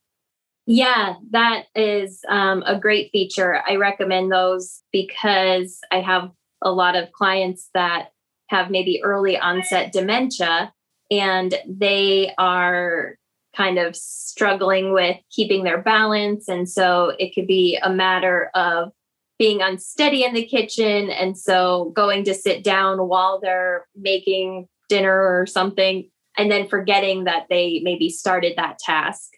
Yeah, 0.67 1.15
that 1.33 1.65
is 1.75 2.21
um, 2.29 2.63
a 2.67 2.79
great 2.79 3.11
feature. 3.11 3.63
I 3.67 3.77
recommend 3.77 4.31
those 4.31 4.83
because 4.93 5.81
I 5.91 6.01
have 6.01 6.31
a 6.63 6.73
lot 6.73 6.97
of 6.97 7.13
clients 7.13 7.71
that 7.75 8.09
have 8.49 8.71
maybe 8.71 9.01
early 9.05 9.39
onset 9.39 9.93
dementia 9.93 10.73
and 11.11 11.55
they 11.67 12.33
are 12.39 13.17
kind 13.57 13.79
of 13.79 13.97
struggling 13.97 14.93
with 14.93 15.17
keeping 15.31 15.65
their 15.65 15.83
balance. 15.83 16.49
And 16.49 16.69
so 16.69 17.15
it 17.19 17.35
could 17.35 17.47
be 17.47 17.79
a 17.83 17.91
matter 17.91 18.51
of 18.55 18.93
being 19.39 19.63
unsteady 19.63 20.25
in 20.25 20.35
the 20.35 20.45
kitchen. 20.45 21.11
And 21.11 21.37
so 21.39 21.93
going 21.95 22.25
to 22.25 22.35
sit 22.35 22.63
down 22.65 22.99
while 23.09 23.41
they're 23.41 23.87
making 23.97 24.69
dinner 24.89 25.41
or 25.41 25.47
something, 25.47 26.09
and 26.37 26.51
then 26.51 26.69
forgetting 26.69 27.25
that 27.25 27.47
they 27.51 27.81
maybe 27.85 28.09
started 28.09 28.55
that 28.57 28.79
task. 28.79 29.31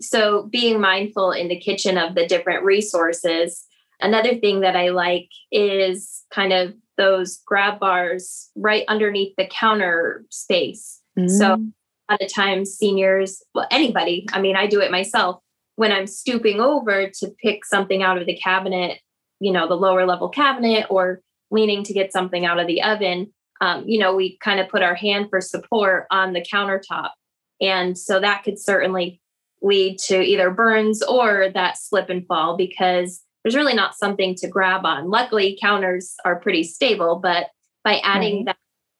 So 0.00 0.48
being 0.50 0.80
mindful 0.80 1.32
in 1.32 1.48
the 1.48 1.58
kitchen 1.58 1.98
of 1.98 2.14
the 2.14 2.26
different 2.26 2.64
resources. 2.64 3.66
Another 4.02 4.34
thing 4.36 4.60
that 4.60 4.76
I 4.76 4.90
like 4.90 5.28
is 5.50 6.24
kind 6.32 6.52
of 6.52 6.74
those 6.98 7.40
grab 7.46 7.78
bars 7.80 8.50
right 8.56 8.84
underneath 8.88 9.34
the 9.36 9.46
counter 9.46 10.24
space. 10.30 11.00
Mm. 11.18 11.30
So 11.30 11.54
a 11.54 12.12
lot 12.12 12.22
of 12.22 12.32
times 12.32 12.74
seniors, 12.74 13.42
well, 13.54 13.66
anybody, 13.70 14.26
I 14.32 14.40
mean, 14.40 14.56
I 14.56 14.66
do 14.66 14.80
it 14.80 14.90
myself 14.90 15.40
when 15.76 15.92
I'm 15.92 16.06
stooping 16.06 16.60
over 16.60 17.08
to 17.08 17.28
pick 17.42 17.64
something 17.64 18.02
out 18.02 18.18
of 18.18 18.26
the 18.26 18.36
cabinet 18.36 19.00
you 19.42 19.50
know 19.50 19.66
the 19.68 19.74
lower 19.74 20.06
level 20.06 20.28
cabinet 20.28 20.86
or 20.88 21.20
leaning 21.50 21.82
to 21.82 21.92
get 21.92 22.12
something 22.12 22.46
out 22.46 22.60
of 22.60 22.68
the 22.68 22.80
oven 22.82 23.30
um, 23.60 23.84
you 23.86 23.98
know 23.98 24.14
we 24.14 24.38
kind 24.38 24.60
of 24.60 24.68
put 24.68 24.82
our 24.82 24.94
hand 24.94 25.26
for 25.28 25.40
support 25.40 26.06
on 26.10 26.32
the 26.32 26.40
countertop 26.40 27.10
and 27.60 27.98
so 27.98 28.20
that 28.20 28.44
could 28.44 28.58
certainly 28.58 29.20
lead 29.60 29.98
to 29.98 30.20
either 30.22 30.50
burns 30.50 31.02
or 31.02 31.48
that 31.52 31.76
slip 31.76 32.08
and 32.08 32.26
fall 32.26 32.56
because 32.56 33.22
there's 33.42 33.56
really 33.56 33.74
not 33.74 33.94
something 33.94 34.34
to 34.34 34.48
grab 34.48 34.84
on 34.84 35.10
luckily 35.10 35.58
counters 35.60 36.14
are 36.24 36.40
pretty 36.40 36.62
stable 36.62 37.20
but 37.22 37.46
by 37.84 37.98
adding 37.98 38.44
right. 38.44 38.56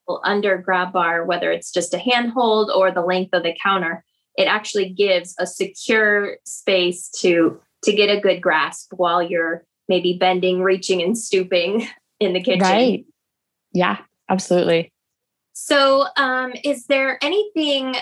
that 0.09 0.19
under 0.25 0.59
grab 0.59 0.93
bar 0.93 1.25
whether 1.25 1.51
it's 1.53 1.71
just 1.73 1.95
a 1.95 1.99
handhold 1.99 2.71
or 2.71 2.91
the 2.91 3.03
length 3.03 3.31
of 3.33 3.43
the 3.43 3.55
counter 3.63 4.05
it 4.37 4.45
actually 4.45 4.89
gives 4.89 5.35
a 5.39 5.47
secure 5.47 6.37
space 6.45 7.09
to 7.11 7.61
to 7.83 7.93
get 7.93 8.09
a 8.09 8.21
good 8.21 8.41
grasp 8.41 8.93
while 8.97 9.23
you're 9.23 9.65
maybe 9.89 10.17
bending, 10.19 10.63
reaching, 10.63 11.03
and 11.03 11.19
stooping 11.19 11.87
in 12.21 12.33
the 12.33 12.43
kitchen. 12.43 12.61
Right. 12.61 13.05
Yeah, 13.73 13.99
absolutely. 14.29 14.93
So, 15.53 16.07
um, 16.17 16.55
is 16.65 16.87
there 16.87 17.19
anything 17.23 17.95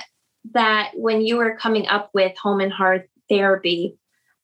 that 0.52 0.92
when 0.94 1.20
you 1.22 1.36
were 1.36 1.56
coming 1.56 1.86
up 1.88 2.10
with 2.14 2.36
home 2.38 2.60
and 2.60 2.72
hearth 2.72 3.06
therapy, 3.28 3.96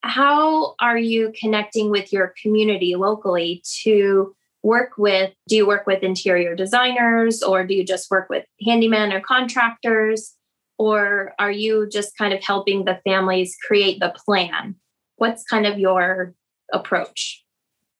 how 0.07 0.75
are 0.79 0.97
you 0.97 1.33
connecting 1.39 1.91
with 1.91 2.13
your 2.13 2.33
community 2.41 2.95
locally 2.95 3.61
to 3.83 4.35
work 4.63 4.91
with? 4.97 5.33
Do 5.47 5.55
you 5.55 5.67
work 5.67 5.85
with 5.85 6.03
interior 6.03 6.55
designers 6.55 7.43
or 7.43 7.65
do 7.65 7.73
you 7.73 7.83
just 7.83 8.09
work 8.09 8.29
with 8.29 8.45
handyman 8.65 9.13
or 9.13 9.21
contractors? 9.21 10.33
Or 10.77 11.33
are 11.39 11.51
you 11.51 11.87
just 11.89 12.17
kind 12.17 12.33
of 12.33 12.43
helping 12.43 12.85
the 12.85 12.99
families 13.03 13.55
create 13.65 13.99
the 13.99 14.15
plan? 14.25 14.75
What's 15.15 15.43
kind 15.43 15.65
of 15.65 15.79
your 15.79 16.33
approach? 16.71 17.43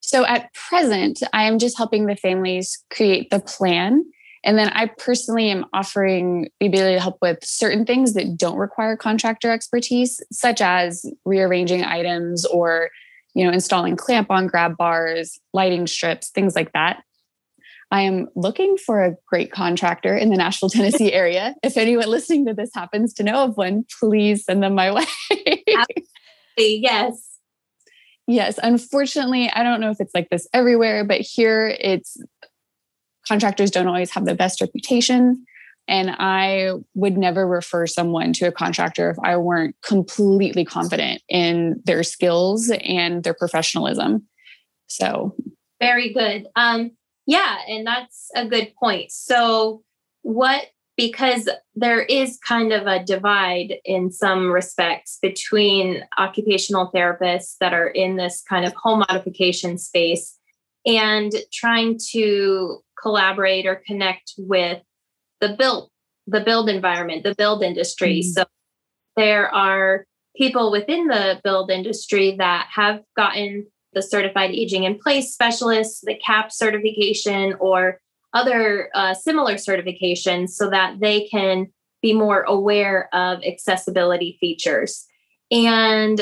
So 0.01 0.25
at 0.25 0.53
present, 0.53 1.21
I 1.33 1.43
am 1.43 1.59
just 1.59 1.77
helping 1.77 2.05
the 2.05 2.15
families 2.15 2.83
create 2.91 3.29
the 3.29 3.39
plan. 3.39 4.05
And 4.47 4.57
then 4.57 4.69
I 4.69 4.85
personally 4.85 5.49
am 5.49 5.65
offering 5.73 6.49
the 6.61 6.67
ability 6.67 6.95
to 6.95 7.01
help 7.01 7.17
with 7.21 7.43
certain 7.43 7.85
things 7.85 8.13
that 8.13 8.37
don't 8.37 8.57
require 8.57 8.95
contractor 8.95 9.51
expertise, 9.51 10.21
such 10.31 10.61
as 10.61 11.05
rearranging 11.25 11.83
items 11.83 12.45
or, 12.45 12.89
you 13.33 13.43
know, 13.43 13.51
installing 13.51 13.97
clamp 13.97 14.31
on 14.31 14.47
grab 14.47 14.77
bars, 14.77 15.37
lighting 15.53 15.85
strips, 15.85 16.29
things 16.29 16.55
like 16.55 16.71
that. 16.71 17.03
I 17.91 18.01
am 18.03 18.29
looking 18.35 18.77
for 18.77 19.03
a 19.03 19.15
great 19.25 19.51
contractor 19.51 20.15
in 20.15 20.29
the 20.29 20.37
Nashville, 20.37 20.69
Tennessee 20.69 21.11
area. 21.13 21.53
If 21.61 21.75
anyone 21.75 22.07
listening 22.07 22.45
to 22.45 22.53
this 22.53 22.69
happens 22.73 23.13
to 23.15 23.23
know 23.23 23.43
of 23.43 23.57
one, 23.57 23.85
please 23.99 24.45
send 24.45 24.63
them 24.63 24.75
my 24.75 24.91
way. 24.93 25.63
yes. 26.57 27.37
Yes, 28.27 28.59
unfortunately, 28.63 29.49
I 29.49 29.63
don't 29.63 29.81
know 29.81 29.91
if 29.91 29.99
it's 29.99 30.13
like 30.15 30.29
this 30.29 30.47
everywhere, 30.53 31.03
but 31.03 31.19
here 31.19 31.67
it's 31.67 32.17
contractors 33.27 33.71
don't 33.71 33.87
always 33.87 34.11
have 34.11 34.25
the 34.25 34.35
best 34.35 34.61
reputation. 34.61 35.45
And 35.87 36.11
I 36.19 36.71
would 36.95 37.17
never 37.17 37.47
refer 37.47 37.87
someone 37.87 38.33
to 38.33 38.47
a 38.47 38.51
contractor 38.51 39.09
if 39.09 39.17
I 39.23 39.37
weren't 39.37 39.75
completely 39.83 40.65
confident 40.65 41.21
in 41.29 41.81
their 41.85 42.03
skills 42.03 42.69
and 42.83 43.23
their 43.23 43.33
professionalism. 43.33 44.27
So, 44.87 45.33
very 45.79 46.13
good. 46.13 46.47
Um, 46.55 46.91
yeah, 47.25 47.57
and 47.67 47.87
that's 47.87 48.29
a 48.35 48.45
good 48.45 48.73
point. 48.79 49.11
So, 49.11 49.83
what 50.23 50.65
because 50.97 51.47
there 51.75 52.01
is 52.01 52.39
kind 52.45 52.73
of 52.73 52.87
a 52.87 53.03
divide 53.03 53.75
in 53.85 54.11
some 54.11 54.51
respects 54.51 55.19
between 55.21 56.03
occupational 56.17 56.91
therapists 56.93 57.55
that 57.61 57.71
are 57.71 57.87
in 57.87 58.17
this 58.17 58.41
kind 58.49 58.65
of 58.65 58.73
home 58.73 58.99
modification 59.07 59.77
space 59.77 60.37
and 60.87 61.31
trying 61.53 61.99
to 62.11 62.79
collaborate 63.01 63.65
or 63.65 63.81
connect 63.85 64.33
with 64.37 64.81
the 65.41 65.55
built 65.57 65.91
the 66.25 66.41
build 66.41 66.69
environment 66.69 67.23
the 67.23 67.35
build 67.35 67.63
industry 67.63 68.19
mm-hmm. 68.19 68.29
so 68.29 68.43
there 69.15 69.53
are 69.53 70.05
people 70.35 70.71
within 70.71 71.07
the 71.07 71.39
build 71.43 71.71
industry 71.71 72.35
that 72.37 72.67
have 72.73 73.01
gotten 73.15 73.65
the 73.93 74.01
certified 74.01 74.51
aging 74.51 74.83
in 74.83 74.97
place 74.97 75.33
specialist 75.33 76.03
the 76.05 76.15
CAPS 76.15 76.57
certification 76.57 77.55
or 77.59 77.99
other 78.33 78.89
uh, 78.93 79.13
similar 79.13 79.55
certifications 79.55 80.49
so 80.49 80.69
that 80.69 80.99
they 80.99 81.27
can 81.27 81.67
be 82.01 82.13
more 82.13 82.43
aware 82.43 83.09
of 83.13 83.43
accessibility 83.43 84.37
features. 84.39 85.05
And 85.49 86.21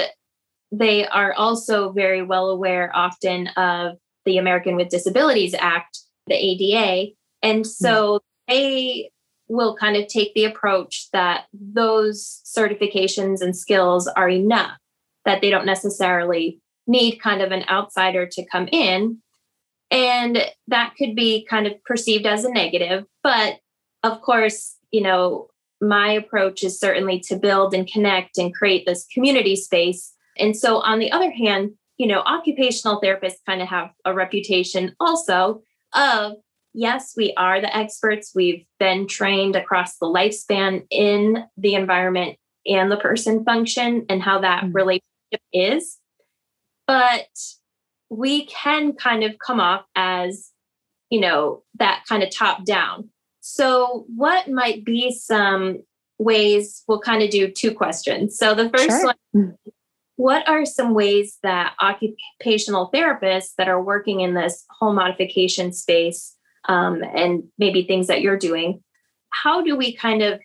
they 0.71 1.05
are 1.07 1.33
also 1.33 1.91
very 1.91 2.23
well 2.23 2.49
aware 2.49 2.91
often 2.95 3.47
of 3.49 3.97
the 4.25 4.38
American 4.38 4.75
with 4.75 4.89
Disabilities 4.89 5.53
Act, 5.57 5.99
the 6.27 6.35
ADA. 6.35 7.11
And 7.41 7.65
so 7.65 8.15
mm-hmm. 8.17 8.53
they 8.53 9.11
will 9.47 9.75
kind 9.75 9.95
of 9.95 10.07
take 10.07 10.33
the 10.33 10.45
approach 10.45 11.09
that 11.13 11.45
those 11.53 12.41
certifications 12.45 13.41
and 13.41 13.55
skills 13.55 14.07
are 14.07 14.29
enough, 14.29 14.77
that 15.25 15.41
they 15.41 15.49
don't 15.49 15.65
necessarily 15.65 16.59
need 16.88 17.17
kind 17.17 17.41
of 17.41 17.51
an 17.51 17.63
outsider 17.69 18.25
to 18.27 18.45
come 18.45 18.67
in 18.71 19.21
and 19.91 20.39
that 20.67 20.93
could 20.97 21.15
be 21.15 21.45
kind 21.49 21.67
of 21.67 21.83
perceived 21.83 22.25
as 22.25 22.43
a 22.43 22.51
negative. 22.51 23.05
But 23.23 23.59
of 24.03 24.21
course, 24.21 24.75
you 24.91 25.01
know, 25.01 25.47
my 25.81 26.11
approach 26.11 26.63
is 26.63 26.79
certainly 26.79 27.19
to 27.21 27.35
build 27.35 27.73
and 27.73 27.88
connect 27.88 28.38
and 28.38 28.53
create 28.53 28.85
this 28.85 29.05
community 29.13 29.55
space. 29.55 30.13
And 30.38 30.55
so, 30.55 30.77
on 30.77 30.99
the 30.99 31.11
other 31.11 31.31
hand, 31.31 31.71
you 31.97 32.07
know, 32.07 32.21
occupational 32.21 32.99
therapists 33.01 33.45
kind 33.45 33.61
of 33.61 33.67
have 33.67 33.91
a 34.03 34.13
reputation 34.13 34.95
also 34.99 35.61
of 35.95 36.34
yes, 36.75 37.13
we 37.15 37.34
are 37.38 37.62
the 37.62 37.75
experts. 37.75 38.34
We've 38.36 38.65
been 38.79 39.08
trained 39.08 39.55
across 39.55 39.97
the 39.97 40.05
lifespan 40.05 40.86
in 40.91 41.45
the 41.58 41.75
environment 41.75 42.38
and 42.65 42.91
the 42.91 42.97
person 42.97 43.43
function 43.43 44.05
and 44.10 44.21
how 44.21 44.39
that 44.41 44.63
mm-hmm. 44.63 44.75
relationship 44.75 45.41
is. 45.53 45.97
But 46.88 47.27
we 48.10 48.45
can 48.45 48.93
kind 48.93 49.23
of 49.23 49.38
come 49.39 49.60
off 49.60 49.86
as, 49.95 50.51
you 51.10 51.19
know, 51.19 51.63
that 51.79 52.03
kind 52.08 52.23
of 52.23 52.29
top 52.29 52.65
down. 52.65 53.10
So, 53.41 54.05
what 54.15 54.49
might 54.49 54.84
be 54.84 55.12
some 55.12 55.84
ways 56.17 56.84
we'll 56.88 56.99
kind 56.99 57.23
of 57.23 57.29
do 57.29 57.49
two 57.49 57.73
questions? 57.73 58.38
So, 58.38 58.53
the 58.53 58.69
first 58.69 58.89
sure. 58.89 59.13
one 59.34 59.55
what 60.17 60.47
are 60.47 60.65
some 60.65 60.93
ways 60.93 61.38
that 61.43 61.73
occupational 61.82 62.89
therapists 62.93 63.54
that 63.58 63.67
are 63.67 63.84
working 63.84 64.21
in 64.21 64.34
this 64.34 64.65
home 64.80 64.95
modification 64.95 65.73
space 65.73 66.36
um, 66.67 67.04
and 67.04 67.43
maybe 67.58 67.84
things 67.84 68.08
that 68.08 68.21
you're 68.21 68.38
doing 68.38 68.82
how 69.43 69.62
do 69.62 69.75
we 69.75 69.93
kind 69.93 70.21
of 70.21 70.39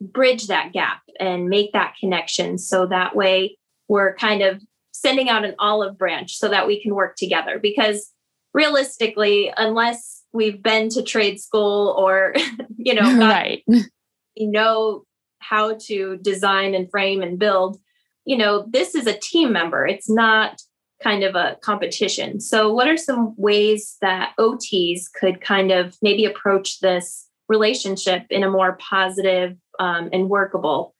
bridge 0.00 0.46
that 0.46 0.72
gap 0.72 1.02
and 1.18 1.48
make 1.48 1.72
that 1.72 1.94
connection 2.00 2.56
so 2.58 2.86
that 2.86 3.14
way 3.14 3.56
we're 3.88 4.14
kind 4.14 4.42
of 4.42 4.62
sending 4.92 5.28
out 5.28 5.44
an 5.44 5.54
olive 5.58 5.98
branch 5.98 6.36
so 6.36 6.48
that 6.48 6.66
we 6.66 6.82
can 6.82 6.94
work 6.94 7.16
together? 7.16 7.58
Because 7.58 8.10
realistically 8.52 9.52
unless 9.56 10.22
we've 10.32 10.62
been 10.62 10.88
to 10.88 11.02
trade 11.02 11.40
school 11.40 11.94
or 11.96 12.34
you 12.76 12.94
know 12.94 13.18
right. 13.18 13.62
you 13.66 14.50
know 14.50 15.04
how 15.38 15.76
to 15.78 16.16
design 16.22 16.74
and 16.74 16.90
frame 16.90 17.22
and 17.22 17.38
build 17.38 17.78
you 18.24 18.36
know 18.36 18.64
this 18.68 18.94
is 18.94 19.06
a 19.06 19.18
team 19.18 19.52
member 19.52 19.86
it's 19.86 20.10
not 20.10 20.60
kind 21.02 21.24
of 21.24 21.34
a 21.34 21.56
competition 21.62 22.40
so 22.40 22.72
what 22.72 22.88
are 22.88 22.96
some 22.96 23.34
ways 23.36 23.96
that 24.00 24.32
ots 24.38 25.10
could 25.18 25.40
kind 25.40 25.70
of 25.70 25.96
maybe 26.02 26.24
approach 26.24 26.80
this 26.80 27.26
relationship 27.48 28.24
in 28.30 28.42
a 28.42 28.50
more 28.50 28.76
positive 28.80 29.56
um, 29.78 30.08
and 30.12 30.28
workable 30.28 30.94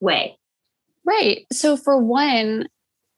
way 0.00 0.36
right 1.04 1.46
so 1.52 1.76
for 1.76 1.98
one 1.98 2.66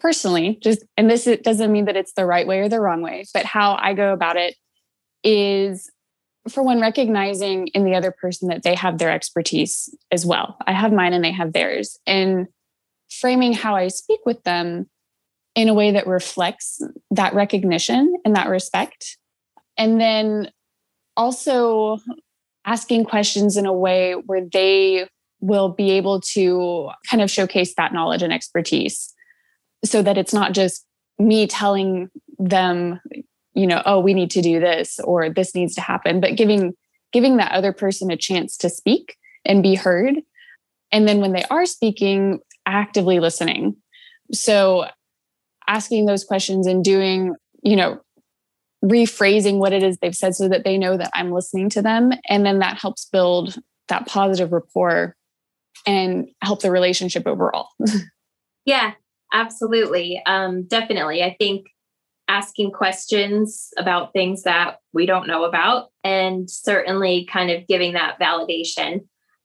personally, 0.05 0.59
just, 0.61 0.85
and 0.99 1.11
this 1.11 1.27
doesn't 1.43 1.73
mean 1.73 1.87
that 1.87 1.97
it's 1.97 2.13
the 2.13 2.27
right 2.27 2.47
way 2.47 2.61
or 2.61 2.69
the 2.69 2.79
wrong 2.79 3.01
way, 3.01 3.25
but 3.33 3.47
how 3.47 3.75
I 3.81 3.95
go 3.95 4.13
about 4.13 4.37
it 4.37 4.55
is 5.23 5.91
for 6.51 6.63
one, 6.63 6.79
recognizing 6.79 7.69
in 7.69 7.85
the 7.85 7.95
other 7.95 8.11
person 8.13 8.49
that 8.49 8.65
they 8.65 8.75
have 8.75 8.99
their 8.99 9.11
expertise 9.11 9.89
as 10.13 10.27
well. 10.27 10.59
I 10.67 10.73
have 10.73 10.93
mine 10.93 11.15
and 11.15 11.25
they 11.25 11.33
have 11.33 11.55
theirs. 11.55 11.99
And 12.07 12.49
framing 13.21 13.53
how 13.53 13.75
I 13.75 13.89
speak 13.89 14.21
with 14.25 14.43
them 14.45 14.89
in 15.55 15.69
a 15.69 15.75
way 15.75 15.93
that 15.93 16.07
reflects 16.07 16.81
that 17.11 17.35
recognition 17.35 18.15
and 18.25 18.35
that 18.37 18.49
respect. 18.49 19.17
And 19.79 20.01
then 20.01 20.51
also 21.17 21.99
asking 22.65 23.05
questions 23.05 23.57
in 23.57 23.67
a 23.67 23.73
way 23.73 24.13
where 24.13 24.45
they 24.53 25.09
will 25.41 25.69
be 25.69 25.91
able 25.93 26.21
to 26.21 26.91
kind 27.11 27.23
of 27.23 27.31
showcase 27.31 27.75
that 27.77 27.93
knowledge 27.93 28.23
and 28.23 28.33
expertise 28.33 29.13
so 29.85 30.03
that 30.03 30.17
it's 30.17 30.33
not 30.33 30.53
just 30.53 30.87
me 31.19 31.47
telling 31.47 32.09
them 32.39 33.01
you 33.53 33.67
know 33.67 33.83
oh 33.87 34.01
we 34.01 34.15
need 34.15 34.31
to 34.31 34.43
do 34.43 34.59
this 34.59 34.99
or 35.05 35.31
this 35.31 35.55
needs 35.55 35.75
to 35.75 35.81
happen 35.81 36.21
but 36.21 36.35
giving 36.35 36.73
giving 37.13 37.37
that 37.37 37.53
other 37.53 37.73
person 37.73 38.11
a 38.11 38.17
chance 38.17 38.57
to 38.57 38.69
speak 38.69 39.17
and 39.45 39.63
be 39.63 39.75
heard 39.75 40.17
and 40.91 41.07
then 41.07 41.21
when 41.21 41.33
they 41.33 41.45
are 41.51 41.67
speaking 41.67 42.41
actively 42.67 43.21
listening 43.21 43.77
so 44.33 44.87
asking 45.67 46.07
those 46.07 46.25
questions 46.25 46.67
and 46.67 46.85
doing 46.85 47.35
you 47.63 47.77
know 47.77 48.01
rephrasing 48.85 49.59
what 49.59 49.73
it 49.73 49.83
is 49.83 49.99
they've 49.99 50.15
said 50.15 50.35
so 50.35 50.49
that 50.49 50.65
they 50.65 50.77
know 50.77 50.97
that 50.97 51.11
I'm 51.15 51.33
listening 51.33 51.71
to 51.71 51.83
them 51.83 52.13
and 52.29 52.45
then 52.45 52.59
that 52.59 52.79
helps 52.79 53.07
build 53.07 53.57
that 53.89 54.07
positive 54.07 54.53
rapport 54.53 55.15
and 55.87 56.29
help 56.43 56.61
the 56.61 56.71
relationship 56.71 57.27
overall 57.27 57.69
yeah 58.65 58.93
Absolutely. 59.35 60.23
Um, 60.27 60.63
definitely. 60.63 61.23
I 61.23 61.37
think 61.39 61.67
asking 62.29 62.71
questions 62.71 63.69
about 63.77 64.13
things 64.13 64.45
that 64.45 64.77
we 64.95 65.05
don't 65.05 65.27
know 65.27 65.45
about 65.45 65.89
and 66.05 66.49
certainly 66.49 67.27
kind 67.31 67.51
of 67.51 67.67
giving 67.67 67.95
that 67.95 68.19
validation. 68.19 69.01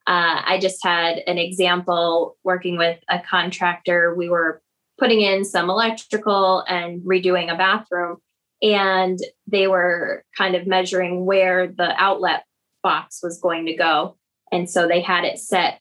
Uh, 0.10 0.42
I 0.44 0.58
just 0.60 0.84
had 0.84 1.20
an 1.28 1.38
example 1.38 2.36
working 2.44 2.78
with 2.78 3.00
a 3.08 3.20
contractor. 3.20 4.16
We 4.16 4.28
were 4.28 4.60
putting 4.98 5.22
in 5.22 5.46
some 5.46 5.70
electrical 5.70 6.66
and 6.68 7.02
redoing 7.04 7.54
a 7.54 7.56
bathroom. 7.56 8.18
and 8.62 9.20
they 9.48 9.68
were 9.68 10.26
kind 10.38 10.56
of 10.56 10.68
measuring 10.68 11.26
where 11.26 11.68
the 11.68 11.94
outlet 12.02 12.44
box 12.84 13.20
was 13.24 13.40
going 13.40 13.66
to 13.68 13.74
go. 13.74 14.18
And 14.52 14.70
so 14.70 14.88
they 14.88 15.02
had 15.02 15.24
it 15.24 15.40
set, 15.40 15.80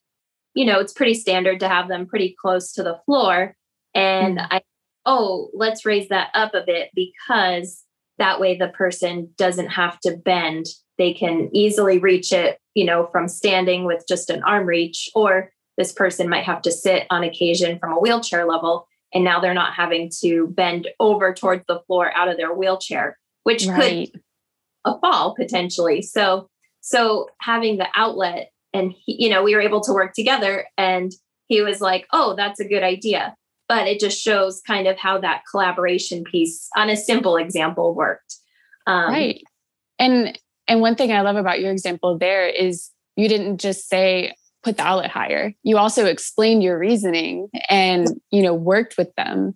you 0.55 0.65
know, 0.65 0.79
it's 0.79 0.93
pretty 0.93 1.15
standard 1.15 1.61
to 1.61 1.69
have 1.69 1.89
them 1.89 2.07
pretty 2.07 2.37
close 2.41 2.73
to 2.75 2.83
the 2.83 3.01
floor. 3.05 3.57
And 3.95 4.39
mm. 4.39 4.47
I, 4.51 4.61
oh, 5.07 5.51
let's 5.55 5.85
raise 5.85 6.09
that 6.09 6.31
up 6.35 6.55
a 6.55 6.65
bit 6.65 6.91
because 6.95 7.85
that 8.19 8.41
way 8.41 8.57
the 8.57 8.69
person 8.69 9.31
doesn't 9.37 9.69
have 9.69 9.99
to 10.01 10.17
bend. 10.17 10.67
They 10.99 11.15
can 11.15 11.51
easily 11.53 11.99
reach 11.99 12.33
it, 12.33 12.59
you 12.79 12.85
know, 12.85 13.09
from 13.11 13.27
standing 13.27 13.85
with 13.85 14.05
just 14.07 14.31
an 14.31 14.41
arm 14.45 14.65
reach, 14.65 15.11
or 15.13 15.51
this 15.77 15.91
person 15.91 16.29
might 16.29 16.45
have 16.45 16.63
to 16.63 16.71
sit 16.71 17.09
on 17.11 17.25
occasion 17.25 17.77
from 17.81 17.93
a 17.93 17.99
wheelchair 17.99 18.47
level. 18.47 18.87
And 19.13 19.25
now 19.25 19.41
they're 19.41 19.53
not 19.53 19.75
having 19.75 20.13
to 20.21 20.47
bend 20.47 20.87
over 21.01 21.35
towards 21.35 21.65
the 21.67 21.81
floor 21.89 22.17
out 22.17 22.29
of 22.29 22.37
their 22.37 22.55
wheelchair, 22.55 23.19
which 23.43 23.67
right. 23.67 24.13
could 24.13 24.23
a 24.85 24.97
fall 25.01 25.35
potentially. 25.35 26.03
So, 26.03 26.49
so 26.81 27.27
having 27.41 27.79
the 27.79 27.89
outlet 27.97 28.53
and 28.73 28.93
he, 28.93 29.25
you 29.25 29.29
know, 29.29 29.43
we 29.43 29.57
were 29.57 29.61
able 29.61 29.81
to 29.81 29.93
work 29.93 30.15
together 30.15 30.65
and 30.77 31.11
he 31.49 31.63
was 31.63 31.81
like, 31.81 32.07
"Oh, 32.13 32.37
that's 32.37 32.61
a 32.61 32.69
good 32.69 32.85
idea." 32.85 33.35
But 33.69 33.89
it 33.89 33.99
just 33.99 34.23
shows 34.23 34.63
kind 34.65 34.87
of 34.87 34.97
how 34.99 35.19
that 35.19 35.43
collaboration 35.51 36.23
piece 36.23 36.69
on 36.77 36.91
a 36.91 36.97
simple 36.97 37.37
example 37.37 37.93
worked. 37.93 38.37
Um, 38.87 39.11
right. 39.11 39.43
And 39.99 40.39
and 40.69 40.81
one 40.81 40.95
thing 40.95 41.13
I 41.13 41.23
love 41.23 41.37
about 41.37 41.61
your 41.61 41.73
example 41.73 42.19
there 42.19 42.47
is 42.47 42.91
you 43.17 43.29
didn't 43.29 43.59
just 43.59 43.89
say, 43.89 44.35
put 44.63 44.77
the 44.77 44.85
outlet 44.85 45.11
higher. 45.11 45.55
You 45.63 45.79
also 45.79 46.07
explained 46.07 46.63
your 46.63 46.79
reasoning 46.79 47.49
and, 47.69 48.09
you 48.31 48.43
know, 48.43 48.55
worked 48.55 48.97
with 48.97 49.15
them. 49.17 49.55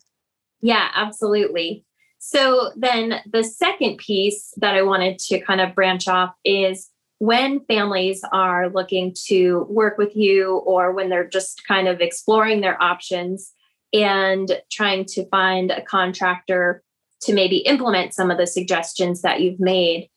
Yeah, 0.61 0.89
absolutely. 0.95 1.85
So 2.19 2.71
then 2.77 3.21
the 3.31 3.43
second 3.43 3.99
piece 3.99 4.53
that 4.57 4.75
I 4.75 4.83
wanted 4.83 5.19
to 5.21 5.41
kind 5.41 5.61
of 5.61 5.75
branch 5.75 6.07
off 6.09 6.35
is 6.45 6.89
when 7.19 7.61
families 7.67 8.25
are 8.33 8.69
looking 8.69 9.15
to 9.27 9.67
work 9.69 9.99
with 9.99 10.17
you 10.17 10.57
or 10.59 10.93
when 10.93 11.09
they're 11.09 11.29
just 11.29 11.63
kind 11.67 11.89
of 11.89 12.01
exploring 12.01 12.61
their 12.61 12.81
options 12.83 13.53
and 13.93 14.61
trying 14.71 15.05
to 15.05 15.29
find 15.29 15.71
a 15.71 15.83
contractor 15.83 16.83
to 17.23 17.33
maybe 17.33 17.59
implement 17.59 18.15
some 18.15 18.31
of 18.31 18.39
the 18.39 18.47
suggestions 18.47 19.23
that 19.23 19.41
you've 19.41 19.61
made 19.61 20.09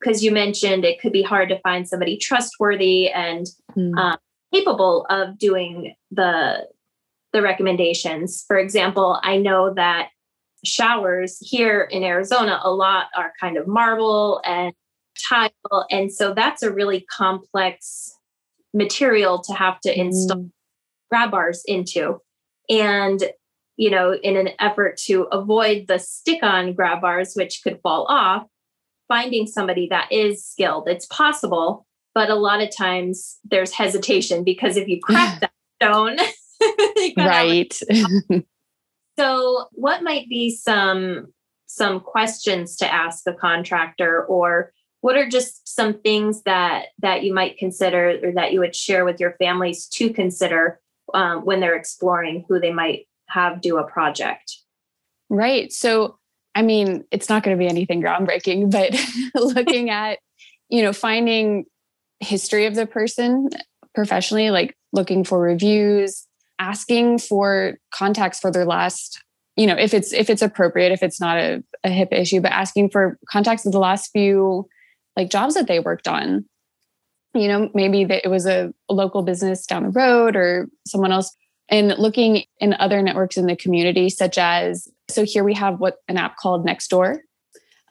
because 0.00 0.22
you 0.22 0.30
mentioned 0.30 0.84
it 0.84 1.00
could 1.00 1.12
be 1.12 1.22
hard 1.22 1.48
to 1.48 1.60
find 1.60 1.88
somebody 1.88 2.16
trustworthy 2.16 3.10
and 3.10 3.46
mm. 3.76 3.96
um, 3.98 4.16
capable 4.52 5.06
of 5.10 5.38
doing 5.38 5.94
the 6.10 6.66
the 7.32 7.42
recommendations. 7.42 8.44
For 8.46 8.56
example, 8.58 9.20
I 9.22 9.36
know 9.36 9.74
that 9.74 10.08
showers 10.64 11.38
here 11.40 11.82
in 11.82 12.02
Arizona 12.02 12.60
a 12.62 12.72
lot 12.72 13.06
are 13.16 13.32
kind 13.40 13.56
of 13.56 13.66
marble 13.66 14.40
and 14.44 14.72
tile 15.28 15.86
and 15.90 16.12
so 16.12 16.32
that's 16.32 16.62
a 16.62 16.72
really 16.72 17.00
complex 17.00 18.12
material 18.72 19.40
to 19.40 19.52
have 19.52 19.80
to 19.80 19.98
install 19.98 20.38
mm. 20.38 20.50
grab 21.10 21.30
bars 21.30 21.62
into. 21.66 22.20
And 22.68 23.22
you 23.76 23.90
know, 23.90 24.12
in 24.12 24.36
an 24.36 24.50
effort 24.58 24.96
to 24.96 25.22
avoid 25.30 25.86
the 25.86 25.98
stick 25.98 26.42
on 26.42 26.72
grab 26.72 27.00
bars 27.00 27.34
which 27.34 27.60
could 27.62 27.80
fall 27.82 28.06
off, 28.08 28.44
finding 29.08 29.46
somebody 29.46 29.88
that 29.88 30.12
is 30.12 30.44
skilled. 30.44 30.88
It's 30.88 31.06
possible, 31.06 31.86
but 32.14 32.30
a 32.30 32.34
lot 32.34 32.62
of 32.62 32.74
times 32.74 33.38
there's 33.44 33.72
hesitation 33.72 34.44
because 34.44 34.76
if 34.76 34.86
you 34.86 35.00
crack 35.00 35.40
that 35.40 35.52
stone, 35.82 36.18
right. 37.16 37.72
so, 39.18 39.66
what 39.72 40.02
might 40.02 40.28
be 40.28 40.50
some 40.54 41.32
some 41.66 42.00
questions 42.00 42.76
to 42.76 42.92
ask 42.92 43.24
the 43.24 43.34
contractor, 43.34 44.24
or 44.24 44.72
what 45.00 45.16
are 45.16 45.28
just 45.28 45.68
some 45.68 45.94
things 46.00 46.42
that 46.42 46.86
that 46.98 47.22
you 47.24 47.32
might 47.32 47.58
consider 47.58 48.18
or 48.22 48.32
that 48.32 48.52
you 48.52 48.60
would 48.60 48.76
share 48.76 49.04
with 49.04 49.20
your 49.20 49.32
families 49.38 49.86
to 49.86 50.12
consider 50.12 50.80
um, 51.14 51.44
when 51.44 51.60
they're 51.60 51.76
exploring 51.76 52.44
who 52.48 52.60
they 52.60 52.72
might 52.72 53.06
have 53.28 53.60
do 53.60 53.78
a 53.78 53.84
project? 53.84 54.56
Right. 55.30 55.72
So, 55.72 56.18
I 56.58 56.62
mean, 56.62 57.04
it's 57.12 57.28
not 57.28 57.44
going 57.44 57.56
to 57.56 57.58
be 57.58 57.68
anything 57.68 58.02
groundbreaking, 58.02 58.72
but 58.72 58.92
looking 59.40 59.90
at 59.90 60.18
you 60.68 60.82
know 60.82 60.92
finding 60.92 61.66
history 62.18 62.66
of 62.66 62.74
the 62.74 62.84
person 62.84 63.48
professionally, 63.94 64.50
like 64.50 64.76
looking 64.92 65.22
for 65.22 65.38
reviews, 65.38 66.26
asking 66.58 67.20
for 67.20 67.78
contacts 67.94 68.40
for 68.40 68.50
their 68.50 68.64
last, 68.64 69.22
you 69.54 69.68
know, 69.68 69.76
if 69.76 69.94
it's 69.94 70.12
if 70.12 70.28
it's 70.28 70.42
appropriate, 70.42 70.90
if 70.90 71.04
it's 71.04 71.20
not 71.20 71.38
a, 71.38 71.62
a 71.84 71.90
HIPAA 71.90 72.20
issue, 72.22 72.40
but 72.40 72.50
asking 72.50 72.90
for 72.90 73.20
contacts 73.30 73.64
of 73.64 73.70
the 73.70 73.78
last 73.78 74.10
few 74.10 74.68
like 75.16 75.30
jobs 75.30 75.54
that 75.54 75.68
they 75.68 75.78
worked 75.78 76.08
on. 76.08 76.44
You 77.34 77.46
know, 77.46 77.70
maybe 77.72 78.04
that 78.04 78.24
it 78.24 78.28
was 78.28 78.46
a, 78.46 78.74
a 78.88 78.94
local 78.94 79.22
business 79.22 79.64
down 79.64 79.84
the 79.84 79.90
road 79.90 80.34
or 80.34 80.68
someone 80.88 81.12
else 81.12 81.36
and 81.68 81.96
looking 81.98 82.44
in 82.58 82.74
other 82.80 83.00
networks 83.00 83.36
in 83.36 83.46
the 83.46 83.54
community, 83.54 84.08
such 84.08 84.38
as 84.38 84.88
so 85.10 85.24
here 85.24 85.44
we 85.44 85.54
have 85.54 85.80
what 85.80 85.96
an 86.08 86.16
app 86.16 86.36
called 86.36 86.66
Nextdoor. 86.66 87.18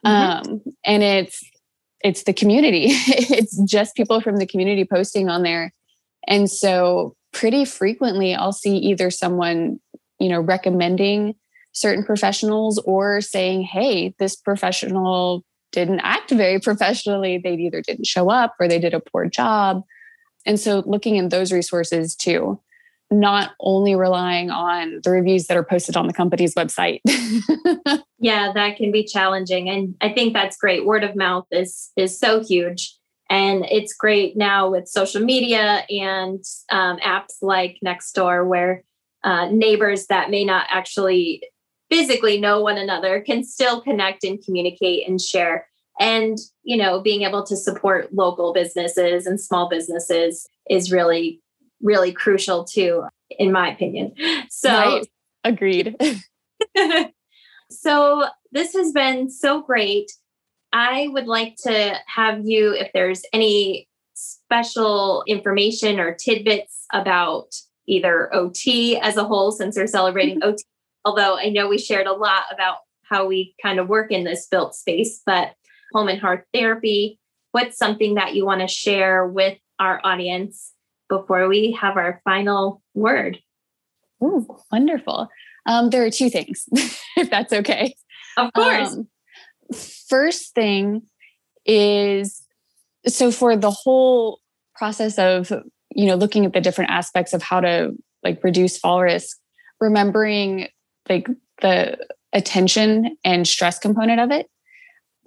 Mm-hmm. 0.06 0.08
Um, 0.08 0.62
and 0.86 1.04
it's 1.04 1.44
it's 2.02 2.24
the 2.24 2.34
community. 2.34 2.86
it's 2.90 3.60
just 3.64 3.96
people 3.96 4.22
from 4.22 4.38
the 4.38 4.46
community 4.46 4.86
posting 4.86 5.30
on 5.30 5.44
there. 5.44 5.74
And 6.28 6.50
so 6.50 7.16
pretty 7.34 7.66
frequently 7.66 8.36
I'll 8.36 8.54
see 8.54 8.78
either 8.78 9.10
someone, 9.10 9.80
you 10.20 10.30
know, 10.30 10.40
recommending 10.40 11.36
certain 11.72 12.04
professionals 12.04 12.80
or 12.86 13.22
saying, 13.22 13.64
"Hey, 13.64 14.14
this 14.20 14.36
professional 14.36 15.44
didn't 15.72 16.00
act 16.02 16.32
very 16.32 16.60
professionally. 16.60 17.40
They 17.40 17.56
either 17.56 17.82
didn't 17.82 18.08
show 18.08 18.30
up 18.30 18.56
or 18.60 18.68
they 18.68 18.80
did 18.80 18.94
a 18.94 19.00
poor 19.00 19.26
job." 19.26 19.82
And 20.46 20.60
so 20.60 20.84
looking 20.86 21.16
in 21.16 21.30
those 21.30 21.52
resources 21.52 22.16
too 22.16 22.60
not 23.10 23.52
only 23.60 23.96
relying 23.96 24.50
on 24.50 25.00
the 25.04 25.10
reviews 25.10 25.48
that 25.48 25.58
are 25.58 25.64
posted 25.64 25.96
on 25.96 26.08
the 26.08 26.14
company's 26.14 26.56
website. 26.56 27.00
yeah, 28.20 28.52
that 28.54 28.76
can 28.78 28.92
be 28.92 29.06
challenging 29.06 29.70
and 29.70 29.96
I 30.02 30.10
think 30.10 30.34
that's 30.34 30.58
great. 30.58 30.86
Word 30.86 31.04
of 31.04 31.16
mouth 31.16 31.46
is 31.52 31.92
is 31.96 32.20
so 32.20 32.44
huge 32.44 32.98
and 33.30 33.66
it's 33.66 33.94
great 33.94 34.38
now 34.38 34.70
with 34.70 34.88
social 34.88 35.22
media 35.22 35.86
and 35.90 36.44
um, 36.72 36.98
apps 36.98 37.36
like 37.42 37.78
Nextdoor 37.86 38.48
where 38.48 38.84
uh, 39.24 39.50
neighbors 39.50 40.08
that 40.08 40.30
may 40.30 40.44
not 40.46 40.68
actually 40.70 41.44
physically 41.90 42.40
know 42.40 42.62
one 42.62 42.78
another 42.78 43.22
can 43.22 43.44
still 43.44 43.82
connect 43.82 44.24
and 44.24 44.44
communicate 44.44 45.08
and 45.08 45.22
share 45.22 45.68
and 46.00 46.38
you 46.64 46.78
know 46.78 47.02
being 47.02 47.24
able 47.24 47.46
to 47.46 47.56
support 47.56 48.14
local 48.14 48.54
businesses 48.54 49.26
and 49.26 49.40
small 49.40 49.70
businesses 49.70 50.48
is 50.70 50.92
really 50.92 51.42
really 51.82 52.12
crucial 52.12 52.64
too, 52.64 53.04
in 53.32 53.52
my 53.52 53.72
opinion. 53.72 54.14
So, 54.50 54.70
right. 54.70 55.08
agreed. 55.44 55.96
so, 57.72 58.26
this 58.52 58.74
has 58.74 58.92
been 58.92 59.30
so 59.30 59.62
great. 59.62 60.12
I 60.74 61.08
would 61.10 61.28
like 61.28 61.56
to 61.64 61.96
have 62.08 62.46
you, 62.46 62.74
if 62.74 62.92
there's 62.94 63.24
any 63.34 63.88
special 64.14 65.24
information 65.28 66.00
or 66.00 66.14
tidbits 66.14 66.86
about 66.92 67.54
either 67.88 68.34
OT 68.34 69.00
as 69.00 69.18
a 69.18 69.24
whole, 69.24 69.52
since 69.52 69.78
we're 69.78 69.88
celebrating. 69.88 70.40
OT, 70.44 70.64
although 71.06 71.38
I 71.38 71.50
know 71.50 71.68
we 71.68 71.78
shared 71.78 72.08
a 72.08 72.14
lot 72.14 72.44
about 72.54 72.78
how 73.04 73.26
we 73.26 73.56
kind 73.62 73.80
of 73.80 73.88
work 73.88 74.12
in 74.12 74.24
this 74.24 74.48
built 74.48 74.76
space, 74.76 75.22
but 75.26 75.54
home 75.94 76.10
and 76.10 76.20
hearth 76.20 76.44
therapy, 76.54 77.20
what's 77.52 77.78
something 77.78 78.16
that 78.16 78.36
you 78.36 78.46
want 78.46 78.62
to 78.62 78.68
share 78.68 79.26
with 79.26 79.58
our 79.80 80.02
audience 80.04 80.74
before 81.10 81.48
we 81.48 81.72
have 81.80 81.98
our 81.98 82.22
final 82.24 82.82
word. 82.94 83.40
Ooh, 84.24 84.48
wonderful. 84.72 85.28
Um, 85.66 85.90
there 85.90 86.06
are 86.06 86.12
two 86.12 86.30
things, 86.30 86.66
if 87.18 87.30
that's 87.30 87.54
okay. 87.54 87.96
Of 88.38 88.54
course. 88.54 88.94
Um, 88.94 89.08
first 90.08 90.54
thing 90.54 91.04
is 91.66 92.44
so 93.06 93.32
for 93.32 93.56
the 93.56 93.72
whole 93.72 94.40
process 94.76 95.18
of 95.18 95.52
you 95.94 96.06
know 96.06 96.16
looking 96.16 96.46
at 96.46 96.54
the 96.54 96.62
different 96.62 96.92
aspects 96.92 97.34
of 97.34 97.42
how 97.42 97.60
to 97.60 97.92
like 98.24 98.44
reduce 98.44 98.78
fall 98.78 99.02
risk 99.02 99.38
remembering 99.80 100.68
like 101.10 101.28
the 101.62 101.98
attention 102.34 103.18
and 103.24 103.48
stress 103.48 103.80
component 103.80 104.20
of 104.20 104.32
it 104.32 104.50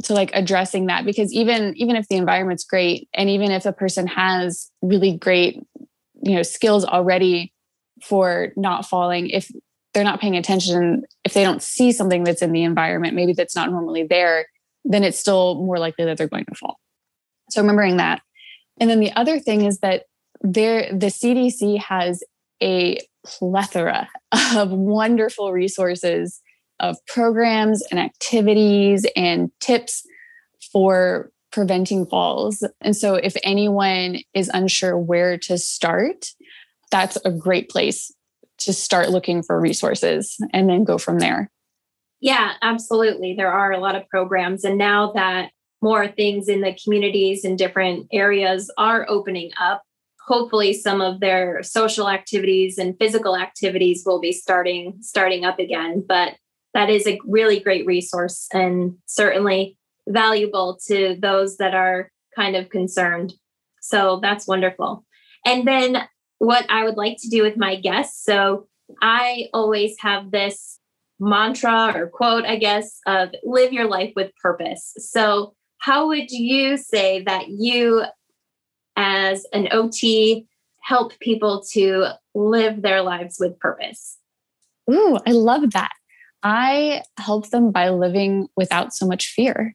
to 0.04 0.14
like 0.14 0.30
addressing 0.32 0.86
that 0.86 1.04
because 1.04 1.32
even 1.32 1.74
even 1.76 1.96
if 1.96 2.08
the 2.08 2.16
environment's 2.16 2.64
great 2.64 3.08
and 3.14 3.28
even 3.28 3.50
if 3.50 3.66
a 3.66 3.72
person 3.72 4.06
has 4.06 4.70
really 4.82 5.16
great 5.16 5.62
you 6.22 6.34
know 6.34 6.42
skills 6.42 6.84
already 6.84 7.52
for 8.02 8.52
not 8.56 8.86
falling 8.86 9.28
if 9.28 9.50
they're 9.92 10.04
not 10.04 10.20
paying 10.20 10.36
attention 10.36 11.02
if 11.24 11.34
they 11.34 11.42
don't 11.42 11.62
see 11.62 11.92
something 11.92 12.24
that's 12.24 12.42
in 12.42 12.52
the 12.52 12.62
environment 12.62 13.14
maybe 13.14 13.32
that's 13.32 13.56
not 13.56 13.70
normally 13.70 14.04
there 14.04 14.46
then 14.84 15.04
it's 15.04 15.18
still 15.18 15.56
more 15.56 15.78
likely 15.78 16.04
that 16.04 16.16
they're 16.16 16.28
going 16.28 16.46
to 16.46 16.54
fall. 16.54 16.78
So 17.50 17.60
remembering 17.60 17.98
that. 17.98 18.22
And 18.78 18.88
then 18.88 19.00
the 19.00 19.12
other 19.12 19.38
thing 19.38 19.64
is 19.64 19.80
that 19.80 20.04
there 20.42 20.90
the 20.90 21.08
cdc 21.08 21.78
has 21.78 22.22
a 22.62 22.98
plethora 23.26 24.08
of 24.56 24.70
wonderful 24.70 25.52
resources 25.52 26.40
of 26.78 26.96
programs 27.06 27.82
and 27.90 28.00
activities 28.00 29.06
and 29.14 29.50
tips 29.60 30.02
for 30.72 31.30
preventing 31.50 32.06
falls. 32.06 32.64
And 32.80 32.96
so, 32.96 33.14
if 33.14 33.36
anyone 33.44 34.18
is 34.34 34.50
unsure 34.52 34.98
where 34.98 35.38
to 35.38 35.58
start, 35.58 36.26
that's 36.90 37.16
a 37.24 37.30
great 37.30 37.68
place 37.68 38.12
to 38.58 38.72
start 38.72 39.10
looking 39.10 39.42
for 39.42 39.58
resources 39.58 40.36
and 40.52 40.68
then 40.68 40.84
go 40.84 40.98
from 40.98 41.18
there. 41.18 41.50
Yeah, 42.20 42.52
absolutely. 42.60 43.34
There 43.34 43.50
are 43.50 43.72
a 43.72 43.78
lot 43.78 43.96
of 43.96 44.06
programs. 44.08 44.64
And 44.64 44.76
now 44.76 45.12
that 45.12 45.50
more 45.80 46.06
things 46.06 46.48
in 46.48 46.60
the 46.60 46.76
communities 46.84 47.44
in 47.44 47.56
different 47.56 48.08
areas 48.12 48.70
are 48.76 49.06
opening 49.08 49.50
up, 49.58 49.82
hopefully 50.30 50.72
some 50.72 51.00
of 51.00 51.18
their 51.18 51.60
social 51.62 52.08
activities 52.08 52.78
and 52.78 52.96
physical 53.00 53.36
activities 53.36 54.04
will 54.06 54.20
be 54.20 54.32
starting 54.32 54.96
starting 55.00 55.44
up 55.44 55.58
again 55.58 56.04
but 56.06 56.36
that 56.72 56.88
is 56.88 57.04
a 57.06 57.18
really 57.26 57.58
great 57.58 57.84
resource 57.84 58.46
and 58.52 58.94
certainly 59.06 59.76
valuable 60.10 60.78
to 60.86 61.16
those 61.20 61.56
that 61.56 61.74
are 61.74 62.10
kind 62.36 62.56
of 62.56 62.68
concerned 62.68 63.32
so 63.80 64.18
that's 64.22 64.46
wonderful 64.46 65.04
and 65.44 65.66
then 65.66 66.02
what 66.38 66.64
i 66.70 66.84
would 66.84 66.96
like 66.96 67.16
to 67.18 67.28
do 67.28 67.42
with 67.42 67.56
my 67.56 67.76
guests 67.76 68.24
so 68.24 68.66
i 69.02 69.46
always 69.52 69.96
have 70.00 70.30
this 70.30 70.78
mantra 71.18 71.92
or 71.94 72.08
quote 72.08 72.44
i 72.44 72.56
guess 72.56 72.98
of 73.06 73.30
live 73.44 73.72
your 73.72 73.86
life 73.86 74.12
with 74.16 74.30
purpose 74.42 74.94
so 74.98 75.54
how 75.80 76.08
would 76.08 76.30
you 76.30 76.76
say 76.76 77.22
that 77.24 77.48
you 77.48 78.04
as 78.96 79.46
an 79.52 79.68
OT 79.72 80.46
help 80.82 81.18
people 81.20 81.62
to 81.72 82.08
live 82.34 82.82
their 82.82 83.02
lives 83.02 83.36
with 83.40 83.58
purpose? 83.58 84.18
Ooh, 84.90 85.18
I 85.26 85.32
love 85.32 85.70
that. 85.72 85.92
I 86.42 87.02
help 87.18 87.50
them 87.50 87.70
by 87.70 87.90
living 87.90 88.48
without 88.56 88.92
so 88.92 89.06
much 89.06 89.28
fear. 89.28 89.74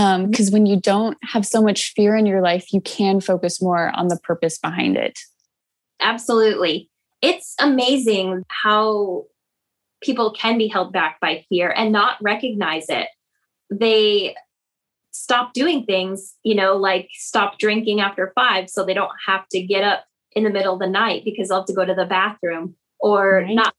Because 0.00 0.48
um, 0.48 0.52
when 0.52 0.66
you 0.66 0.80
don't 0.80 1.18
have 1.22 1.44
so 1.44 1.62
much 1.62 1.92
fear 1.94 2.16
in 2.16 2.26
your 2.26 2.40
life, 2.40 2.72
you 2.72 2.80
can 2.80 3.20
focus 3.20 3.60
more 3.60 3.90
on 3.94 4.08
the 4.08 4.18
purpose 4.18 4.58
behind 4.58 4.96
it. 4.96 5.18
Absolutely. 6.00 6.88
It's 7.22 7.54
amazing 7.60 8.44
how 8.48 9.24
people 10.02 10.32
can 10.32 10.56
be 10.56 10.68
held 10.68 10.92
back 10.92 11.20
by 11.20 11.44
fear 11.48 11.70
and 11.76 11.92
not 11.92 12.16
recognize 12.22 12.88
it. 12.88 13.08
They 13.70 14.34
stop 15.10 15.52
doing 15.52 15.84
things, 15.84 16.34
you 16.44 16.54
know, 16.54 16.76
like 16.76 17.08
stop 17.12 17.58
drinking 17.58 18.00
after 18.00 18.32
five 18.34 18.70
so 18.70 18.84
they 18.84 18.94
don't 18.94 19.10
have 19.26 19.46
to 19.50 19.60
get 19.60 19.84
up 19.84 20.04
in 20.32 20.44
the 20.44 20.50
middle 20.50 20.74
of 20.74 20.80
the 20.80 20.86
night 20.86 21.22
because 21.24 21.48
they'll 21.48 21.58
have 21.58 21.66
to 21.66 21.74
go 21.74 21.84
to 21.84 21.94
the 21.94 22.06
bathroom 22.06 22.76
or 23.00 23.42
right. 23.44 23.54
not 23.54 23.74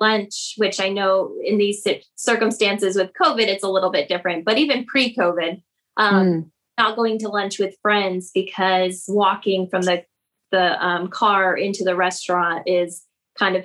lunch, 0.00 0.54
which 0.56 0.80
I 0.80 0.88
know 0.88 1.34
in 1.42 1.58
these 1.58 1.86
circumstances 2.16 2.96
with 2.96 3.12
COVID, 3.20 3.46
it's 3.46 3.64
a 3.64 3.68
little 3.68 3.90
bit 3.90 4.08
different, 4.08 4.44
but 4.44 4.58
even 4.58 4.84
pre 4.84 5.14
COVID, 5.14 5.62
um, 5.96 6.26
mm. 6.26 6.50
not 6.78 6.96
going 6.96 7.18
to 7.20 7.28
lunch 7.28 7.58
with 7.58 7.76
friends 7.82 8.30
because 8.34 9.04
walking 9.08 9.68
from 9.68 9.82
the, 9.82 10.04
the 10.52 10.84
um, 10.84 11.08
car 11.08 11.56
into 11.56 11.84
the 11.84 11.96
restaurant 11.96 12.64
is 12.66 13.04
kind 13.38 13.56
of 13.56 13.64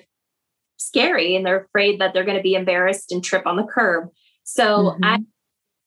scary 0.78 1.36
and 1.36 1.46
they're 1.46 1.66
afraid 1.66 2.00
that 2.00 2.14
they're 2.14 2.26
going 2.26 2.38
to 2.38 2.44
be 2.44 2.56
embarrassed 2.56 3.12
and 3.12 3.24
trip 3.24 3.46
on 3.46 3.56
the 3.56 3.64
curb. 3.64 4.10
So 4.44 4.64
mm-hmm. 4.64 5.04
I 5.04 5.20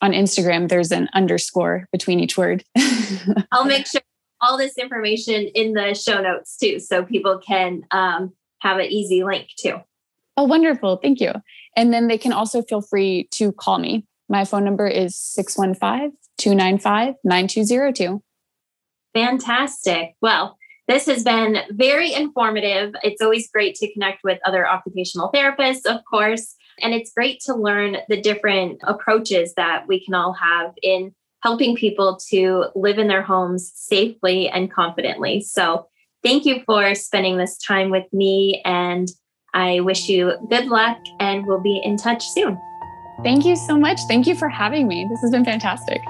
On 0.00 0.12
Instagram, 0.12 0.68
there's 0.68 0.90
an 0.90 1.08
underscore 1.14 1.86
between 1.92 2.18
each 2.18 2.36
word. 2.36 2.64
I'll 3.52 3.66
make 3.66 3.86
sure 3.86 4.00
all 4.40 4.58
this 4.58 4.76
information 4.76 5.48
in 5.54 5.74
the 5.74 5.94
show 5.94 6.20
notes 6.20 6.56
too, 6.56 6.80
so 6.80 7.04
people 7.04 7.38
can 7.38 7.82
um, 7.92 8.32
have 8.60 8.78
an 8.78 8.86
easy 8.86 9.22
link 9.22 9.48
too. 9.56 9.76
Oh, 10.36 10.44
wonderful. 10.44 10.96
Thank 10.96 11.20
you. 11.20 11.32
And 11.76 11.92
then 11.92 12.08
they 12.08 12.18
can 12.18 12.32
also 12.32 12.62
feel 12.62 12.80
free 12.80 13.28
to 13.32 13.52
call 13.52 13.78
me 13.78 14.06
my 14.32 14.46
phone 14.46 14.64
number 14.64 14.86
is 14.88 15.16
615 15.16 16.16
295 16.38 17.14
9202. 17.22 18.22
Fantastic. 19.14 20.14
Well, 20.20 20.58
this 20.88 21.06
has 21.06 21.22
been 21.22 21.58
very 21.70 22.12
informative. 22.12 22.94
It's 23.02 23.22
always 23.22 23.50
great 23.50 23.76
to 23.76 23.92
connect 23.92 24.24
with 24.24 24.38
other 24.44 24.68
occupational 24.68 25.30
therapists, 25.32 25.86
of 25.86 26.00
course. 26.10 26.56
And 26.80 26.92
it's 26.92 27.12
great 27.12 27.40
to 27.46 27.54
learn 27.54 27.98
the 28.08 28.20
different 28.20 28.80
approaches 28.82 29.54
that 29.54 29.86
we 29.86 30.04
can 30.04 30.14
all 30.14 30.32
have 30.32 30.72
in 30.82 31.14
helping 31.42 31.76
people 31.76 32.18
to 32.30 32.66
live 32.74 32.98
in 32.98 33.08
their 33.08 33.22
homes 33.22 33.70
safely 33.74 34.48
and 34.48 34.72
confidently. 34.72 35.40
So, 35.40 35.86
thank 36.22 36.44
you 36.44 36.62
for 36.64 36.94
spending 36.94 37.36
this 37.36 37.58
time 37.58 37.90
with 37.90 38.06
me. 38.12 38.62
And 38.64 39.08
I 39.54 39.80
wish 39.80 40.08
you 40.08 40.34
good 40.48 40.66
luck, 40.66 40.98
and 41.20 41.46
we'll 41.46 41.60
be 41.60 41.80
in 41.84 41.96
touch 41.96 42.24
soon. 42.28 42.58
Thank 43.22 43.44
you 43.44 43.54
so 43.54 43.76
much. 43.76 44.00
Thank 44.08 44.26
you 44.26 44.34
for 44.34 44.48
having 44.48 44.88
me. 44.88 45.06
This 45.10 45.20
has 45.20 45.30
been 45.30 45.44
fantastic. 45.44 46.00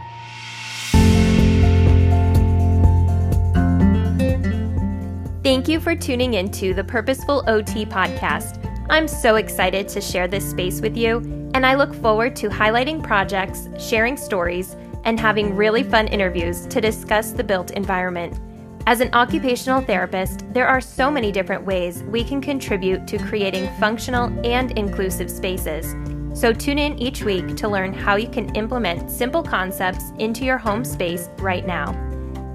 Thank 5.52 5.68
you 5.68 5.80
for 5.80 5.94
tuning 5.94 6.32
into 6.32 6.72
the 6.72 6.82
Purposeful 6.82 7.44
OT 7.46 7.84
podcast. 7.84 8.56
I'm 8.88 9.06
so 9.06 9.36
excited 9.36 9.86
to 9.88 10.00
share 10.00 10.26
this 10.26 10.48
space 10.48 10.80
with 10.80 10.96
you, 10.96 11.18
and 11.52 11.66
I 11.66 11.74
look 11.74 11.94
forward 11.94 12.34
to 12.36 12.48
highlighting 12.48 13.02
projects, 13.02 13.68
sharing 13.78 14.16
stories, 14.16 14.74
and 15.04 15.20
having 15.20 15.54
really 15.54 15.82
fun 15.82 16.08
interviews 16.08 16.66
to 16.68 16.80
discuss 16.80 17.32
the 17.32 17.44
built 17.44 17.72
environment. 17.72 18.40
As 18.86 19.00
an 19.00 19.12
occupational 19.12 19.82
therapist, 19.82 20.50
there 20.54 20.66
are 20.66 20.80
so 20.80 21.10
many 21.10 21.30
different 21.30 21.66
ways 21.66 22.02
we 22.04 22.24
can 22.24 22.40
contribute 22.40 23.06
to 23.08 23.18
creating 23.18 23.68
functional 23.78 24.32
and 24.46 24.70
inclusive 24.78 25.30
spaces. 25.30 25.94
So 26.32 26.54
tune 26.54 26.78
in 26.78 26.98
each 26.98 27.24
week 27.24 27.56
to 27.56 27.68
learn 27.68 27.92
how 27.92 28.16
you 28.16 28.30
can 28.30 28.54
implement 28.54 29.10
simple 29.10 29.42
concepts 29.42 30.12
into 30.18 30.46
your 30.46 30.56
home 30.56 30.82
space 30.82 31.28
right 31.40 31.66
now. 31.66 31.94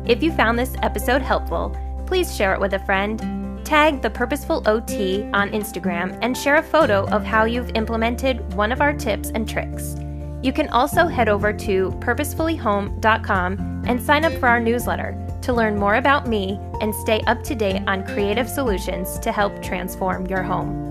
If 0.08 0.24
you 0.24 0.32
found 0.32 0.58
this 0.58 0.74
episode 0.82 1.22
helpful, 1.22 1.78
please 2.08 2.36
share 2.36 2.54
it 2.54 2.60
with 2.60 2.74
a 2.74 2.80
friend. 2.80 3.20
Tag 3.66 4.02
the 4.02 4.10
Purposeful 4.10 4.64
OT 4.66 5.24
on 5.34 5.50
Instagram 5.52 6.18
and 6.22 6.36
share 6.38 6.56
a 6.56 6.64
photo 6.64 7.06
of 7.10 7.24
how 7.24 7.44
you've 7.44 7.70
implemented 7.76 8.54
one 8.54 8.72
of 8.72 8.82
our 8.82 8.94
tips 8.94 9.30
and 9.36 9.48
tricks. 9.48 9.96
You 10.42 10.54
can 10.54 10.70
also 10.70 11.08
head 11.08 11.28
over 11.28 11.52
to 11.52 11.92
purposefullyhome.com 12.00 13.84
and 13.86 14.02
sign 14.02 14.24
up 14.24 14.34
for 14.34 14.48
our 14.48 14.62
newsletter 14.62 15.18
to 15.42 15.54
learn 15.54 15.78
more 15.78 15.96
about 15.96 16.28
me 16.28 16.60
and 16.82 16.96
stay 16.96 17.22
up 17.28 17.44
to 17.44 17.56
date 17.56 17.82
on 17.88 18.06
creative 18.06 18.48
solutions 18.48 19.20
to 19.20 19.32
help 19.32 19.62
transform 19.62 20.26
your 20.28 20.44
home. 20.44 20.87